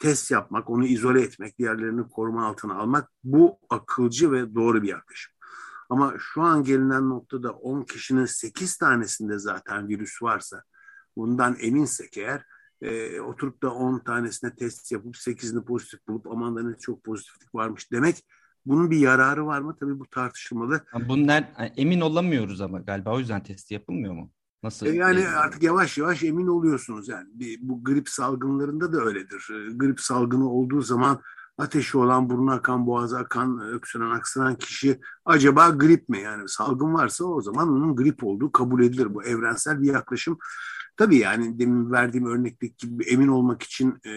test 0.00 0.30
yapmak, 0.30 0.70
onu 0.70 0.86
izole 0.86 1.22
etmek, 1.22 1.58
diğerlerini 1.58 2.08
koruma 2.08 2.46
altına 2.46 2.74
almak 2.74 3.10
bu 3.24 3.58
akılcı 3.70 4.32
ve 4.32 4.54
doğru 4.54 4.82
bir 4.82 4.88
yaklaşım. 4.88 5.32
Ama 5.90 6.14
şu 6.18 6.42
an 6.42 6.64
gelinen 6.64 7.08
noktada 7.08 7.52
10 7.52 7.82
kişinin 7.82 8.24
8 8.24 8.76
tanesinde 8.76 9.38
zaten 9.38 9.88
virüs 9.88 10.22
varsa 10.22 10.62
bundan 11.16 11.56
eminsek 11.60 12.16
eğer 12.16 12.44
e, 12.82 13.20
oturup 13.20 13.62
da 13.62 13.74
10 13.74 13.98
tanesine 13.98 14.54
test 14.54 14.92
yapıp 14.92 15.14
8'ini 15.14 15.64
pozitif 15.64 16.08
bulup 16.08 16.26
aman 16.26 16.56
da 16.56 16.62
ne 16.62 16.78
çok 16.78 17.04
pozitiflik 17.04 17.54
varmış 17.54 17.92
demek 17.92 18.24
bunun 18.66 18.90
bir 18.90 18.98
yararı 18.98 19.46
var 19.46 19.60
mı? 19.60 19.76
Tabii 19.80 19.98
bu 19.98 20.06
tartışılmalı. 20.06 20.84
Bunlar 21.08 21.44
emin 21.76 22.00
olamıyoruz 22.00 22.60
ama 22.60 22.78
galiba 22.78 23.14
o 23.14 23.18
yüzden 23.18 23.42
testi 23.42 23.74
yapılmıyor 23.74 24.14
mu? 24.14 24.30
Nasıl? 24.62 24.86
E 24.86 24.90
yani 24.90 25.28
artık 25.28 25.62
yavaş 25.62 25.98
yavaş 25.98 26.22
emin 26.22 26.46
oluyorsunuz 26.46 27.08
yani. 27.08 27.28
Bu 27.60 27.84
grip 27.84 28.08
salgınlarında 28.08 28.92
da 28.92 29.04
öyledir. 29.04 29.48
E, 29.50 29.72
grip 29.72 30.00
salgını 30.00 30.50
olduğu 30.50 30.82
zaman 30.82 31.20
ateşi 31.58 31.98
olan, 31.98 32.30
burnu 32.30 32.52
akan, 32.52 32.86
boğazı 32.86 33.18
akan, 33.18 33.60
öksüren, 33.60 34.10
aksıran 34.10 34.54
kişi 34.54 35.00
acaba 35.24 35.68
grip 35.68 36.08
mi? 36.08 36.20
Yani 36.20 36.48
salgın 36.48 36.94
varsa 36.94 37.24
o 37.24 37.40
zaman 37.40 37.68
onun 37.68 37.96
grip 37.96 38.24
olduğu 38.24 38.52
kabul 38.52 38.82
edilir. 38.82 39.14
Bu 39.14 39.24
evrensel 39.24 39.82
bir 39.82 39.92
yaklaşım. 39.92 40.38
Tabii 40.96 41.16
yani 41.16 41.58
demin 41.58 41.92
verdiğim 41.92 42.26
örnekteki 42.26 42.88
gibi 42.88 43.04
emin 43.04 43.28
olmak 43.28 43.62
için 43.62 43.98
e, 44.06 44.10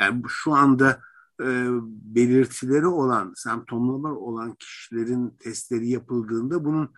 yani 0.00 0.22
şu 0.28 0.52
anda 0.54 1.00
e, 1.40 1.68
belirtileri 2.14 2.86
olan, 2.86 3.32
semptomları 3.36 4.14
olan 4.14 4.54
kişilerin 4.54 5.30
testleri 5.30 5.88
yapıldığında 5.88 6.64
bunun 6.64 6.90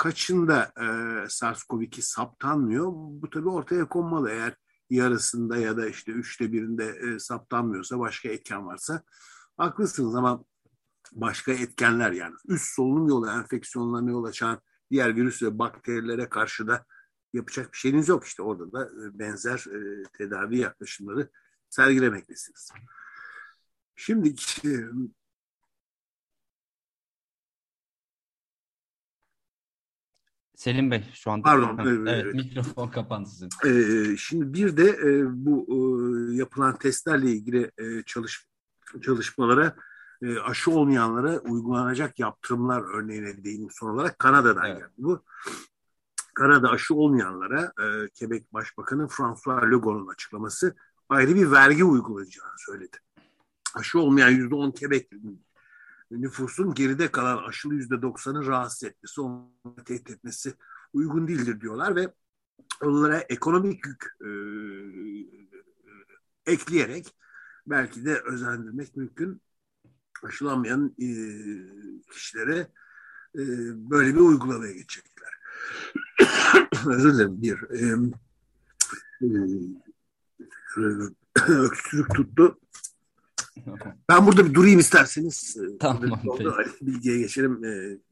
kaçında 0.00 0.72
e, 0.76 0.84
SARS-CoV-2 1.28 2.02
saptanmıyor? 2.02 2.86
Bu 2.92 3.30
tabii 3.30 3.48
ortaya 3.48 3.88
konmalı. 3.88 4.30
Eğer 4.30 4.54
yarısında 4.90 5.56
ya 5.56 5.76
da 5.76 5.88
işte 5.88 6.12
üçte 6.12 6.52
birinde 6.52 6.86
e, 6.86 7.18
saptanmıyorsa 7.18 7.98
başka 7.98 8.28
etken 8.28 8.66
varsa 8.66 9.02
haklısınız 9.56 10.14
ama 10.14 10.44
başka 11.12 11.52
etkenler 11.52 12.12
yani 12.12 12.34
üst 12.48 12.74
solunum 12.74 13.08
yolu 13.08 13.30
enfeksiyonlarına 13.30 14.10
yol 14.10 14.24
açan 14.24 14.60
diğer 14.90 15.16
virüs 15.16 15.42
ve 15.42 15.58
bakterilere 15.58 16.28
karşı 16.28 16.66
da 16.66 16.84
yapacak 17.32 17.72
bir 17.72 17.78
şeyiniz 17.78 18.08
yok 18.08 18.24
işte 18.24 18.42
orada 18.42 18.72
da 18.72 18.84
e, 18.84 19.18
benzer 19.18 19.58
e, 19.58 20.02
tedavi 20.18 20.58
yaklaşımları 20.58 21.30
sergilemektesiniz. 21.70 22.70
Şimdi 23.96 24.34
Selim 30.60 30.90
Bey 30.90 31.04
şu 31.14 31.30
anda. 31.30 31.44
Pardon. 31.44 31.78
Evet, 31.86 32.24
evet. 32.24 32.34
mikrofon 32.34 32.88
kapandı 32.88 33.28
sizin. 33.28 33.48
Ee, 33.64 34.16
şimdi 34.16 34.52
bir 34.52 34.76
de 34.76 34.88
e, 34.88 35.22
bu 35.26 35.66
e, 35.68 36.34
yapılan 36.34 36.76
testlerle 36.76 37.30
ilgili 37.30 37.70
e, 37.78 38.02
çalış, 38.02 38.46
çalışmalara 39.02 39.76
e, 40.22 40.38
aşı 40.38 40.70
olmayanlara 40.70 41.38
uygulanacak 41.38 42.18
yaptırımlar 42.18 42.82
örneğine 42.94 43.44
değinim 43.44 43.68
son 43.72 43.90
olarak 43.90 44.18
Kanada'dan 44.18 44.66
evet. 44.66 44.78
geldi 44.78 44.92
bu. 44.98 45.24
Kanada 46.34 46.70
aşı 46.70 46.94
olmayanlara 46.94 47.62
e, 47.62 48.08
Quebec 48.18 48.44
Başbakanı 48.52 49.08
François 49.08 49.62
Legault'un 49.62 50.12
açıklaması 50.12 50.76
ayrı 51.08 51.34
bir 51.34 51.50
vergi 51.50 51.84
uygulayacağını 51.84 52.58
söyledi. 52.58 52.96
Aşı 53.74 53.98
olmayan 53.98 54.30
yüzde 54.30 54.54
on 54.54 54.70
Quebec 54.70 55.06
nüfusun 56.10 56.74
geride 56.74 57.10
kalan 57.10 57.48
aşılı 57.48 57.74
yüzde 57.74 58.02
doksanı 58.02 58.46
rahatsız 58.46 58.84
etmesi, 58.84 59.20
onu 59.20 59.52
tehdit 59.84 60.10
etmesi 60.10 60.54
uygun 60.92 61.28
değildir 61.28 61.60
diyorlar 61.60 61.96
ve 61.96 62.14
onlara 62.82 63.18
ekonomik 63.18 63.86
yük 63.86 64.04
e, 64.20 64.30
ekleyerek 66.52 67.14
belki 67.66 68.04
de 68.04 68.20
özendirmek 68.20 68.96
mümkün. 68.96 69.42
Aşılanmayan 70.22 70.94
e, 70.98 71.08
kişilere 72.12 72.58
e, 73.34 73.42
böyle 73.90 74.14
bir 74.14 74.20
uygulamaya 74.20 74.72
geçecekler. 74.72 75.30
Özür 76.86 77.14
dilerim 77.14 77.42
bir 77.42 77.62
e, 77.70 77.96
e, 81.46 81.52
öksürük 81.52 82.14
tuttu. 82.14 82.60
Ben 84.08 84.26
burada 84.26 84.46
bir 84.48 84.54
durayım 84.54 84.80
isterseniz. 84.80 85.56
Tamam. 85.80 86.02
Bilgiye 86.82 87.18
geçelim. 87.18 87.62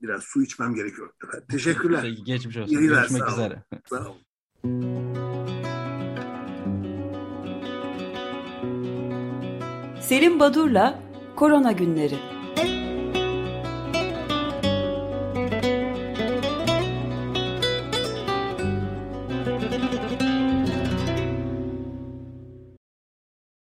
Biraz 0.02 0.22
su 0.22 0.42
içmem 0.42 0.74
gerekiyor. 0.74 1.10
Teşekkürler. 1.50 2.00
Peki, 2.02 2.24
geçmiş 2.24 2.56
olsun. 2.56 2.74
Yayınlar, 2.74 3.00
Görüşmek 3.00 3.28
üzere. 3.28 3.62
Sağ 3.88 4.06
olun. 4.08 4.16
Selim 10.00 10.40
Badur'la 10.40 11.02
Korona 11.36 11.72
Günleri. 11.72 12.37